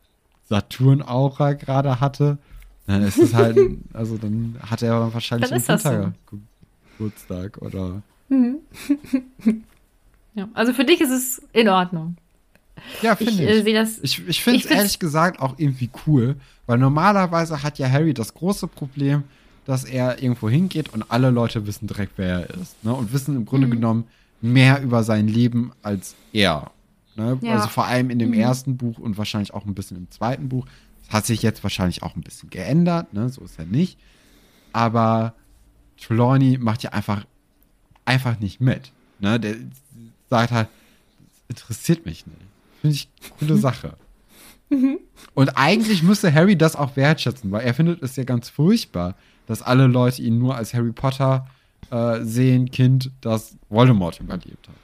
[0.49, 2.39] Saturn-Aura gerade hatte,
[2.87, 3.59] dann ist es halt,
[3.93, 7.65] also dann hat er wahrscheinlich einen Wintergeburtstag so.
[7.67, 8.01] oder.
[10.35, 12.17] Ja, also für dich ist es in Ordnung.
[13.01, 13.39] Ja, finde ich.
[13.39, 17.89] Äh, ich ich, ich finde es ehrlich gesagt auch irgendwie cool, weil normalerweise hat ja
[17.89, 19.23] Harry das große Problem,
[19.65, 22.83] dass er irgendwo hingeht und alle Leute wissen direkt, wer er ist.
[22.83, 22.93] Ne?
[22.93, 23.71] Und wissen im Grunde mhm.
[23.71, 24.03] genommen
[24.41, 26.71] mehr über sein Leben als er.
[27.15, 27.39] Ne?
[27.41, 27.55] Ja.
[27.55, 28.39] Also vor allem in dem mhm.
[28.39, 30.65] ersten Buch und wahrscheinlich auch ein bisschen im zweiten Buch.
[31.05, 33.29] Das hat sich jetzt wahrscheinlich auch ein bisschen geändert, ne?
[33.29, 33.97] so ist er nicht.
[34.73, 35.33] Aber
[35.99, 37.25] Trelawney macht ja einfach,
[38.03, 38.91] einfach nicht mit.
[39.19, 39.39] Ne?
[39.39, 39.55] Der
[40.39, 40.67] sagt halt,
[41.47, 42.39] das interessiert mich nicht.
[42.81, 43.93] Finde ich eine coole Sache.
[44.67, 44.97] Mhm.
[45.35, 49.13] Und eigentlich müsste Harry das auch wertschätzen, weil er findet es ja ganz furchtbar,
[49.45, 51.45] dass alle Leute ihn nur als Harry Potter
[51.91, 54.75] äh, sehen, Kind, das Voldemort überlebt hat.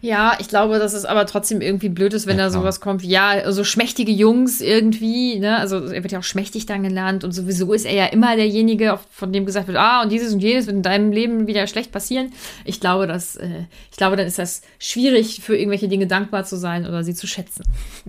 [0.00, 3.02] Ja, ich glaube, dass es aber trotzdem irgendwie blöd ist, wenn ja, da sowas kommt
[3.02, 5.56] wie, ja, so schmächtige Jungs irgendwie, ne?
[5.56, 8.98] Also er wird ja auch schmächtig dann genannt und sowieso ist er ja immer derjenige,
[9.10, 11.90] von dem gesagt wird, ah, und dieses und jenes wird in deinem Leben wieder schlecht
[11.90, 12.32] passieren.
[12.64, 16.56] Ich glaube, dass, äh, ich glaube, dann ist das schwierig, für irgendwelche Dinge dankbar zu
[16.56, 17.64] sein oder sie zu schätzen.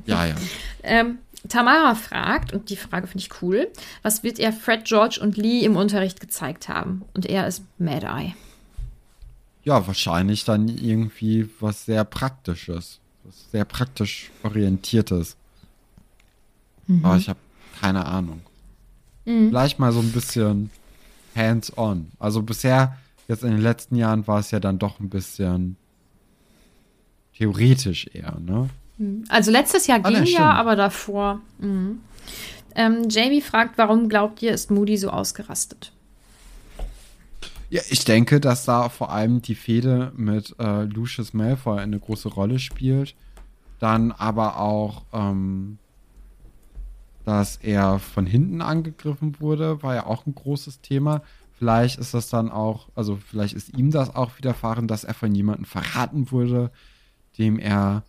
[0.06, 0.36] Ja, ja.
[0.84, 3.68] ähm, Tamara fragt, und die Frage finde ich cool,
[4.02, 7.04] was wird er Fred, George und Lee im Unterricht gezeigt haben?
[7.14, 8.34] Und er ist Mad Eye.
[9.66, 13.00] Ja, wahrscheinlich dann irgendwie was sehr Praktisches.
[13.24, 15.36] Was sehr praktisch orientiertes.
[16.88, 17.04] Mhm.
[17.04, 17.40] Aber ich habe
[17.80, 18.42] keine Ahnung.
[19.26, 20.70] Vielleicht mal so ein bisschen
[21.36, 22.12] hands-on.
[22.20, 22.96] Also bisher,
[23.28, 25.78] jetzt in den letzten Jahren, war es ja dann doch ein bisschen
[27.36, 28.70] theoretisch eher, ne?
[29.30, 31.42] Also letztes Jahr Ah, ging ja, aber davor.
[31.58, 32.00] Mhm.
[32.76, 35.92] Ähm, Jamie fragt, warum glaubt ihr, ist Moody so ausgerastet?
[37.76, 42.30] Ja, ich denke, dass da vor allem die Fehde mit äh, Lucius Malfoy eine große
[42.30, 43.16] Rolle spielt.
[43.80, 45.78] Dann aber auch, ähm,
[47.26, 51.22] dass er von hinten angegriffen wurde, war ja auch ein großes Thema.
[51.52, 55.36] Vielleicht ist das dann auch, also vielleicht ist ihm das auch widerfahren, dass er von
[55.36, 56.72] jemandem verraten wurde,
[57.38, 58.06] dem er,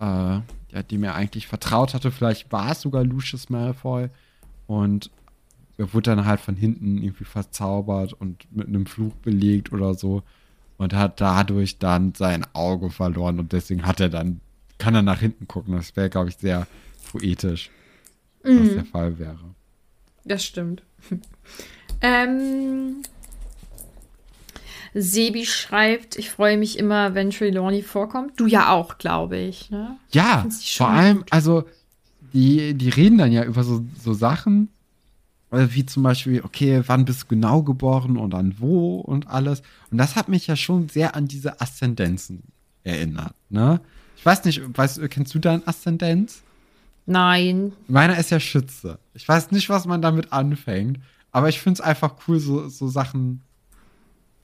[0.00, 2.10] äh, ja, dem er eigentlich vertraut hatte.
[2.10, 4.08] Vielleicht war es sogar Lucius Malfoy
[4.66, 5.10] und
[5.80, 10.22] er wurde dann halt von hinten irgendwie verzaubert und mit einem Fluch belegt oder so
[10.76, 14.40] und hat dadurch dann sein Auge verloren und deswegen hat er dann,
[14.76, 15.74] kann er nach hinten gucken.
[15.74, 16.66] Das wäre, glaube ich, sehr
[17.10, 17.70] poetisch,
[18.42, 19.38] was der Fall wäre.
[20.24, 20.82] Das stimmt.
[22.02, 23.02] ähm,
[24.92, 28.38] Sebi schreibt, ich freue mich immer, wenn Trelawney vorkommt.
[28.38, 29.70] Du ja auch, glaube ich.
[29.70, 29.96] Ne?
[30.12, 31.64] Ja, vor allem, also
[32.34, 34.68] die, die reden dann ja über so, so Sachen,
[35.50, 39.62] wie zum Beispiel, okay, wann bist du genau geboren und an wo und alles.
[39.90, 42.42] Und das hat mich ja schon sehr an diese Aszendenzen
[42.84, 43.80] erinnert, ne?
[44.16, 46.42] Ich weiß nicht, weißt, du, kennst du deinen Aszendenz?
[47.06, 47.72] Nein.
[47.88, 48.98] Meiner ist ja Schütze.
[49.14, 51.00] Ich weiß nicht, was man damit anfängt,
[51.32, 53.40] aber ich finde es einfach cool, so, so Sachen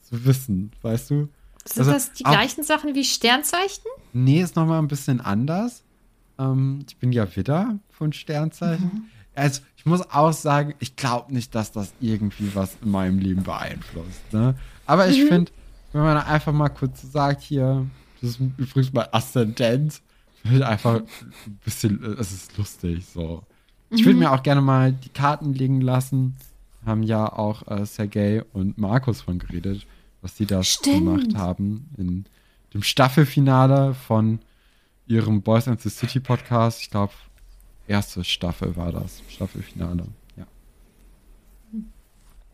[0.03, 1.29] zu wissen, weißt du?
[1.65, 3.85] Sind Also, das die auch- gleichen Sachen wie Sternzeichen?
[4.13, 5.83] Nee, ist nochmal ein bisschen anders.
[6.39, 9.11] Ähm, ich bin ja Widder von Sternzeichen.
[9.35, 13.45] Also, ich muss auch sagen, ich glaube nicht, dass das irgendwie was in meinem Leben
[13.45, 14.33] beeinflusst.
[14.33, 14.57] Ne?
[14.85, 15.53] Aber ich finde,
[15.93, 17.87] wenn man einfach mal kurz sagt, hier,
[18.21, 20.03] das ist übrigens mein Aszendent,
[20.43, 23.45] finde ich einfach ein bisschen, es ist lustig so.
[23.91, 26.35] Ich würde mir auch gerne mal die Karten legen lassen.
[26.85, 29.87] Haben ja auch äh, Sergei und Markus von geredet,
[30.21, 32.25] was die da gemacht haben in
[32.75, 34.41] dem Staffelfinale von
[35.07, 36.83] ihrem Boys and the City Podcast.
[36.83, 37.13] Ich glaube,
[37.89, 39.23] erste Staffel war das.
[39.29, 40.05] Staffelfinale.
[40.37, 40.47] Ja.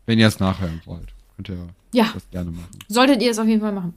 [0.05, 2.11] Wenn ihr es nachhören wollt, könnt ihr Ja.
[2.13, 2.69] das gerne machen.
[2.87, 3.93] Solltet ihr es auf jeden Fall machen.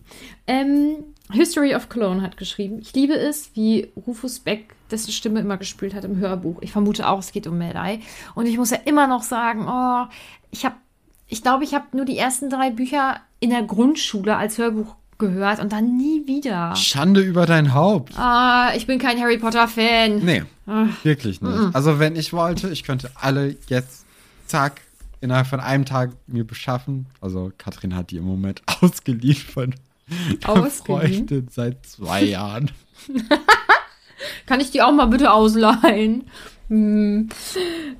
[0.46, 0.96] Ähm,
[1.32, 5.94] History of Cologne hat geschrieben, ich liebe es, wie Rufus Beck dessen Stimme immer gespielt
[5.94, 6.62] hat im Hörbuch.
[6.62, 8.00] Ich vermute auch, es geht um Mad-Eye.
[8.36, 10.06] Und ich muss ja immer noch sagen, oh,
[10.52, 10.76] ich habe,
[11.26, 15.60] ich glaube, ich habe nur die ersten drei Bücher in der Grundschule als Hörbuch gehört
[15.60, 16.74] und dann nie wieder.
[16.76, 18.18] Schande über dein Haupt.
[18.18, 20.18] Ah, ich bin kein Harry Potter-Fan.
[20.24, 20.86] Nee, Ah.
[21.04, 21.74] wirklich nicht.
[21.74, 24.04] Also wenn ich wollte, ich könnte alle jetzt,
[24.46, 24.80] zack,
[25.20, 27.06] innerhalb von einem Tag mir beschaffen.
[27.20, 29.74] Also Katrin hat die im Moment ausgeliehen von
[30.44, 31.28] einer Ausgeliehen?
[31.28, 32.70] Freundin seit zwei Jahren.
[34.46, 36.24] Kann ich die auch mal bitte ausleihen?
[36.68, 37.28] Hm.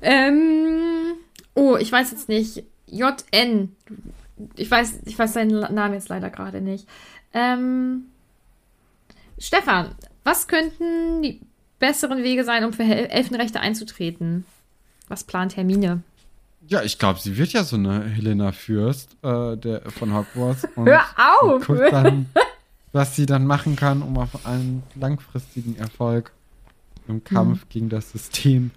[0.01, 1.13] Ähm,
[1.53, 2.63] oh, ich weiß jetzt nicht.
[2.87, 3.75] JN.
[4.55, 6.87] Ich weiß, ich weiß seinen Namen jetzt leider gerade nicht.
[7.33, 8.05] Ähm,
[9.37, 11.41] Stefan, was könnten die
[11.79, 14.45] besseren Wege sein, um für Hel Elfenrechte einzutreten?
[15.07, 16.01] Was plant Hermine?
[16.67, 20.67] Ja, ich glaube, sie wird ja so eine Helena Fürst äh, der, von Hogwarts.
[20.75, 21.05] Und Hör
[21.41, 21.69] auf!
[21.69, 22.25] und dann,
[22.91, 26.31] was sie dann machen kann, um auf einen langfristigen Erfolg
[27.07, 27.69] im Kampf Mhm.
[27.69, 28.71] gegen das System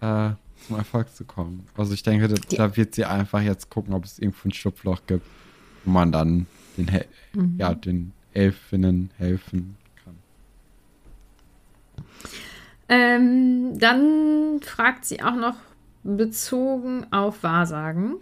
[0.00, 0.30] äh,
[0.66, 1.66] zum Erfolg zu kommen.
[1.76, 5.00] Also ich denke, da, da wird sie einfach jetzt gucken, ob es irgendwo ein Schlupfloch
[5.06, 5.24] gibt,
[5.84, 6.46] wo man dann
[6.76, 7.56] den, Hel Mhm.
[7.58, 10.14] ja, den Elfinnen helfen kann.
[12.88, 15.56] Ähm, dann fragt sie auch noch
[16.04, 18.16] bezogen auf Wahrsagen.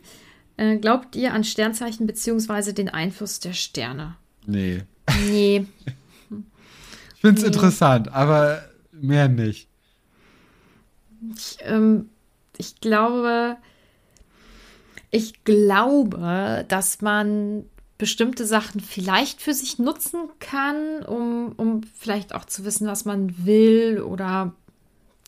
[0.57, 4.16] Äh, glaubt ihr an Sternzeichen beziehungsweise den Einfluss der Sterne?
[4.47, 4.82] Nee.
[5.28, 5.66] Nee.
[7.16, 9.66] Ich finde es interessant, aber mehr nicht.
[11.34, 12.11] Ich, ähm,
[12.59, 13.57] ich glaube,
[15.11, 17.64] ich glaube, dass man
[17.98, 23.46] bestimmte Sachen vielleicht für sich nutzen kann, um, um vielleicht auch zu wissen, was man
[23.46, 24.55] will oder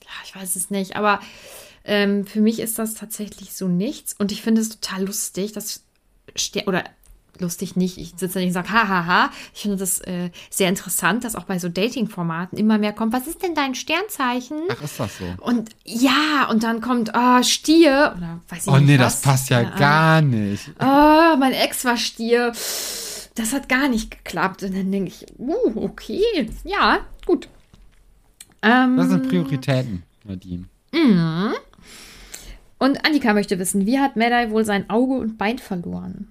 [0.02, 1.20] ja, ich weiß es nicht, aber
[1.84, 4.14] ähm, für mich ist das tatsächlich so nichts.
[4.18, 5.84] Und ich finde es total lustig, dass
[6.66, 6.84] oder
[7.40, 11.34] lustig nicht, ich sitze nicht und sage, hahaha, ich finde das äh, sehr interessant, dass
[11.36, 14.58] auch bei so Dating-Formaten immer mehr kommt, was ist denn dein Sternzeichen?
[14.70, 15.24] Ach, ist das so?
[15.40, 19.20] Und ja, und dann kommt ah, Stier oder weiß ich Oh nicht nee, was.
[19.20, 19.72] das passt ja Ahnung.
[19.78, 20.70] gar nicht.
[20.80, 22.52] Ah, mein Ex war Stier.
[23.34, 24.62] Das hat gar nicht geklappt.
[24.62, 27.48] Und dann denke ich, uh, okay, ja, gut.
[28.62, 30.64] Ähm, Das sind Prioritäten, Nadine.
[32.78, 36.28] Und Annika möchte wissen, wie hat Medai wohl sein Auge und Bein verloren?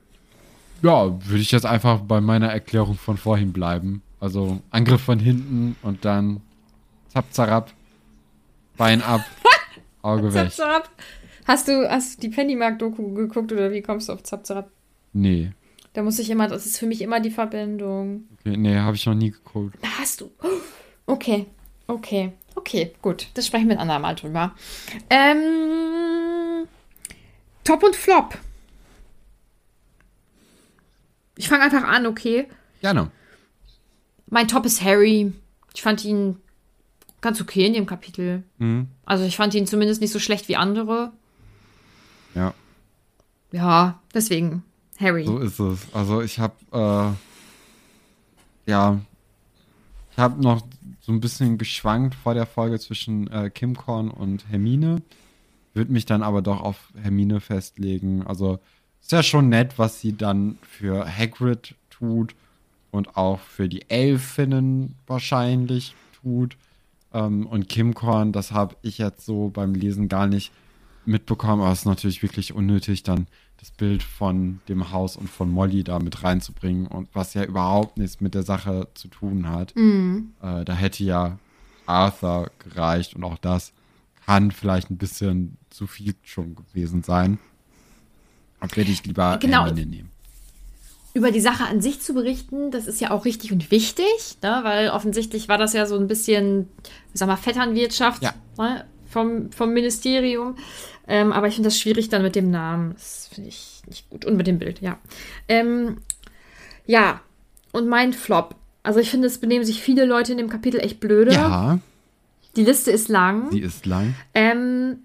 [0.82, 4.02] Ja, würde ich jetzt einfach bei meiner Erklärung von vorhin bleiben.
[4.20, 6.42] Also Angriff von hinten und dann
[7.10, 7.72] zap, zarab,
[8.78, 9.22] Bein ab,
[10.02, 10.52] Auge weg.
[10.52, 10.90] Zap,
[11.46, 14.70] Hast du, hast du die Pennymark-Doku geguckt oder wie kommst du auf Zap, Zap?
[15.14, 15.52] Nee.
[15.94, 18.26] Da muss ich immer, das ist für mich immer die Verbindung.
[18.40, 19.78] Okay, nee, habe ich noch nie geguckt.
[20.00, 20.32] Hast du?
[21.06, 21.46] Okay,
[21.88, 23.28] okay, okay, gut.
[23.36, 24.54] Das sprechen wir ein andermal drüber.
[25.10, 26.68] Ähm,
[27.64, 28.38] Top und Flop.
[31.38, 32.48] Ich fange einfach an, okay?
[32.82, 33.12] Gerne.
[34.28, 35.34] Mein Top ist Harry.
[35.74, 36.38] Ich fand ihn
[37.22, 38.44] ganz okay in dem Kapitel.
[38.58, 38.88] Mhm.
[39.06, 41.12] Also ich fand ihn zumindest nicht so schlecht wie andere.
[42.34, 42.54] Ja,
[43.52, 44.64] Ja, deswegen
[45.00, 45.26] Harry.
[45.26, 45.88] so ist es.
[45.94, 47.16] Also ich habe,
[48.68, 49.00] äh, ja,
[50.12, 50.62] ich habe noch
[51.02, 55.02] so ein bisschen geschwankt vor der Folge zwischen äh, Kim Korn und Hermine.
[55.74, 58.26] Würde mich dann aber doch auf Hermine festlegen.
[58.26, 58.60] Also
[59.06, 62.34] ist ja schon nett, was sie dann für Hagrid tut
[62.89, 65.93] und auch für die Elfinnen wahrscheinlich
[66.24, 66.58] tut.
[67.14, 70.51] Ähm, und Kim Korn, das habe ich jetzt so beim Lesen gar nicht
[71.06, 73.28] mitbekommen, aber es ist natürlich wirklich unnötig, dann
[73.60, 77.99] das Bild von dem Haus und von Molly da mit reinzubringen und was ja überhaupt
[77.99, 79.76] nichts mit der Sache zu tun hat.
[80.41, 81.38] Äh, da hätte ja
[81.86, 83.72] Arthur gereicht und auch das
[84.26, 87.38] kann vielleicht ein bisschen zu viel schon gewesen sein.
[88.66, 89.66] Und würde ich lieber Genau.
[89.66, 90.09] Hermine nehmen.
[91.13, 94.59] über die Sache an sich zu berichten, das ist ja auch richtig und wichtig, ne?
[94.63, 96.68] weil offensichtlich war das ja so ein bisschen,
[97.13, 98.34] sag mal, Vetternwirtschaft Ja.
[98.57, 98.84] ne?
[99.09, 100.55] vom, vom Ministerium.
[101.07, 102.93] Ähm, aber ich finde das schwierig dann mit dem Namen.
[102.95, 104.26] Das finde ich nicht gut.
[104.26, 104.97] Und mit dem Bild, ja.
[105.47, 105.99] Ähm,
[106.86, 107.22] ja,
[107.72, 108.55] und mein Flop.
[108.84, 111.32] Also ich finde, es benehmen sich viele Leute in dem Kapitel echt blöde.
[111.34, 111.80] Ja,
[112.57, 113.51] Die Liste ist lang.
[113.51, 114.16] sie ist lang.
[114.34, 114.97] Ähm,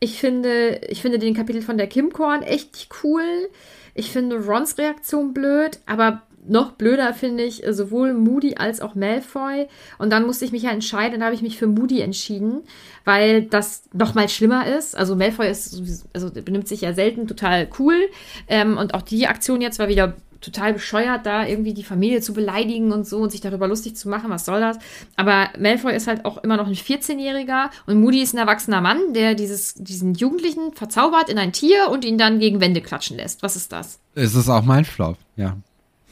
[0.00, 3.50] ich finde, ich finde den Kapitel von der Kim Korn echt cool.
[3.94, 8.94] Ich finde Rons Reaktion blöd, aber noch blöder finde ich äh, sowohl Moody als auch
[8.94, 9.68] Malfoy.
[9.98, 12.62] Und dann musste ich mich ja entscheiden, dann habe ich mich für Moody entschieden,
[13.04, 14.96] weil das noch mal schlimmer ist.
[14.96, 18.08] Also Malfoy ist, also benimmt sich ja selten total cool.
[18.48, 22.32] Ähm, und auch die Aktion jetzt war wieder total bescheuert, da irgendwie die Familie zu
[22.32, 24.78] beleidigen und so und sich darüber lustig zu machen, was soll das?
[25.16, 29.12] Aber Malfoy ist halt auch immer noch ein 14-Jähriger und Moody ist ein erwachsener Mann,
[29.12, 33.42] der dieses, diesen Jugendlichen verzaubert in ein Tier und ihn dann gegen Wände klatschen lässt.
[33.42, 33.98] Was ist das?
[34.14, 35.56] Es ist auch mein Flop, ja.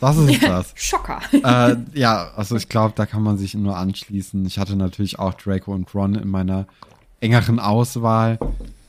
[0.01, 0.73] Das ist das.
[0.75, 1.21] Schocker.
[1.33, 4.45] äh, ja, also ich glaube, da kann man sich nur anschließen.
[4.47, 6.67] Ich hatte natürlich auch Draco und Ron in meiner
[7.21, 8.39] engeren Auswahl.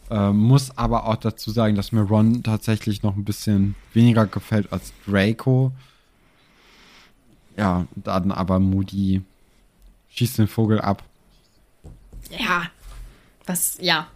[0.10, 4.74] Äh, muss aber auch dazu sagen, dass mir Ron tatsächlich noch ein bisschen weniger gefällt
[4.74, 5.72] als Draco.
[7.58, 9.22] Ja, dann aber Moody
[10.10, 11.04] schießt den Vogel ab.
[12.32, 12.64] Ja,
[13.46, 14.08] was, ja.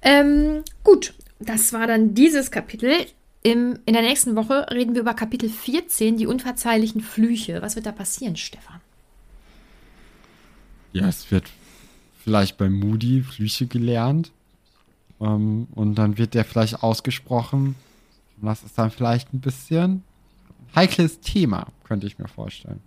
[0.00, 2.92] Ähm, gut, das war dann dieses Kapitel.
[3.42, 7.62] Im, in der nächsten Woche reden wir über Kapitel 14, die unverzeihlichen Flüche.
[7.62, 8.80] Was wird da passieren, Stefan?
[10.92, 11.44] Ja, es wird
[12.24, 14.32] vielleicht bei Moody Flüche gelernt.
[15.20, 17.74] Ähm, und dann wird der vielleicht ausgesprochen.
[18.40, 20.02] Und das ist dann vielleicht ein bisschen
[20.74, 22.80] heikles Thema, könnte ich mir vorstellen.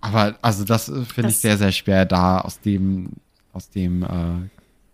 [0.00, 1.40] Aber also das äh, finde ich Mhm.
[1.40, 3.10] Sehr, sehr schwer, da aus dem,
[3.52, 4.48] aus dem äh,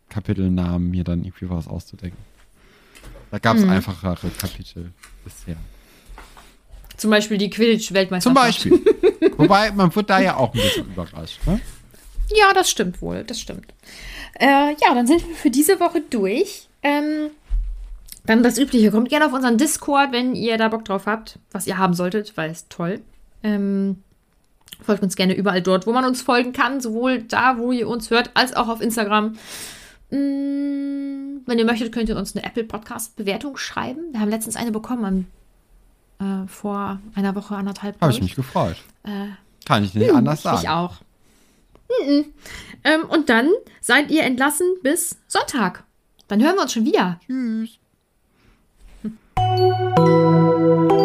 [0.09, 2.19] Kapitelnamen mir dann irgendwie was auszudenken.
[3.31, 3.71] Da gab es Mhm.
[3.71, 4.93] einfachere Kapitel
[5.25, 5.57] bisher.
[6.97, 8.61] Zum Beispiel die Quidditch-Weltmeisterschaft.
[8.61, 9.33] Zum Beispiel.
[9.37, 11.41] Wobei, man wird da ja auch ein bisschen überrascht.
[11.47, 11.61] Ne?
[12.35, 13.75] Ja, das stimmt wohl, das stimmt.
[14.41, 16.69] Äh, ja, dann sind wir für diese Woche durch.
[16.83, 17.31] Ähm,
[18.27, 18.91] dann das Übliche.
[18.91, 22.37] Kommt gerne auf unseren Discord, wenn ihr da Bock drauf habt, was ihr haben solltet,
[22.37, 23.01] weil es toll.
[23.43, 24.03] Ähm,
[24.83, 28.11] folgt uns gerne überall dort, wo man uns folgen kann, sowohl da, wo ihr uns
[28.11, 29.37] hört, als auch auf Instagram.
[30.11, 34.01] Mm, wenn ihr möchtet, könnt ihr uns eine Apple Podcast Bewertung schreiben.
[34.13, 35.27] Wir haben letztens eine bekommen,
[36.19, 37.97] am, äh, vor einer Woche, anderthalb.
[37.97, 38.77] Habe glaub ich mich gefreut.
[39.67, 40.59] Kann ich nicht anders sagen.
[40.59, 40.97] Äh, Ich auch.
[41.89, 42.25] N -n.
[42.85, 45.85] Ähm, und dann seid ihr entlassen bis Sonntag.
[46.29, 47.21] Dann hören wir uns schon wieder.
[47.27, 47.79] Tschüss.
[49.37, 50.99] Hm.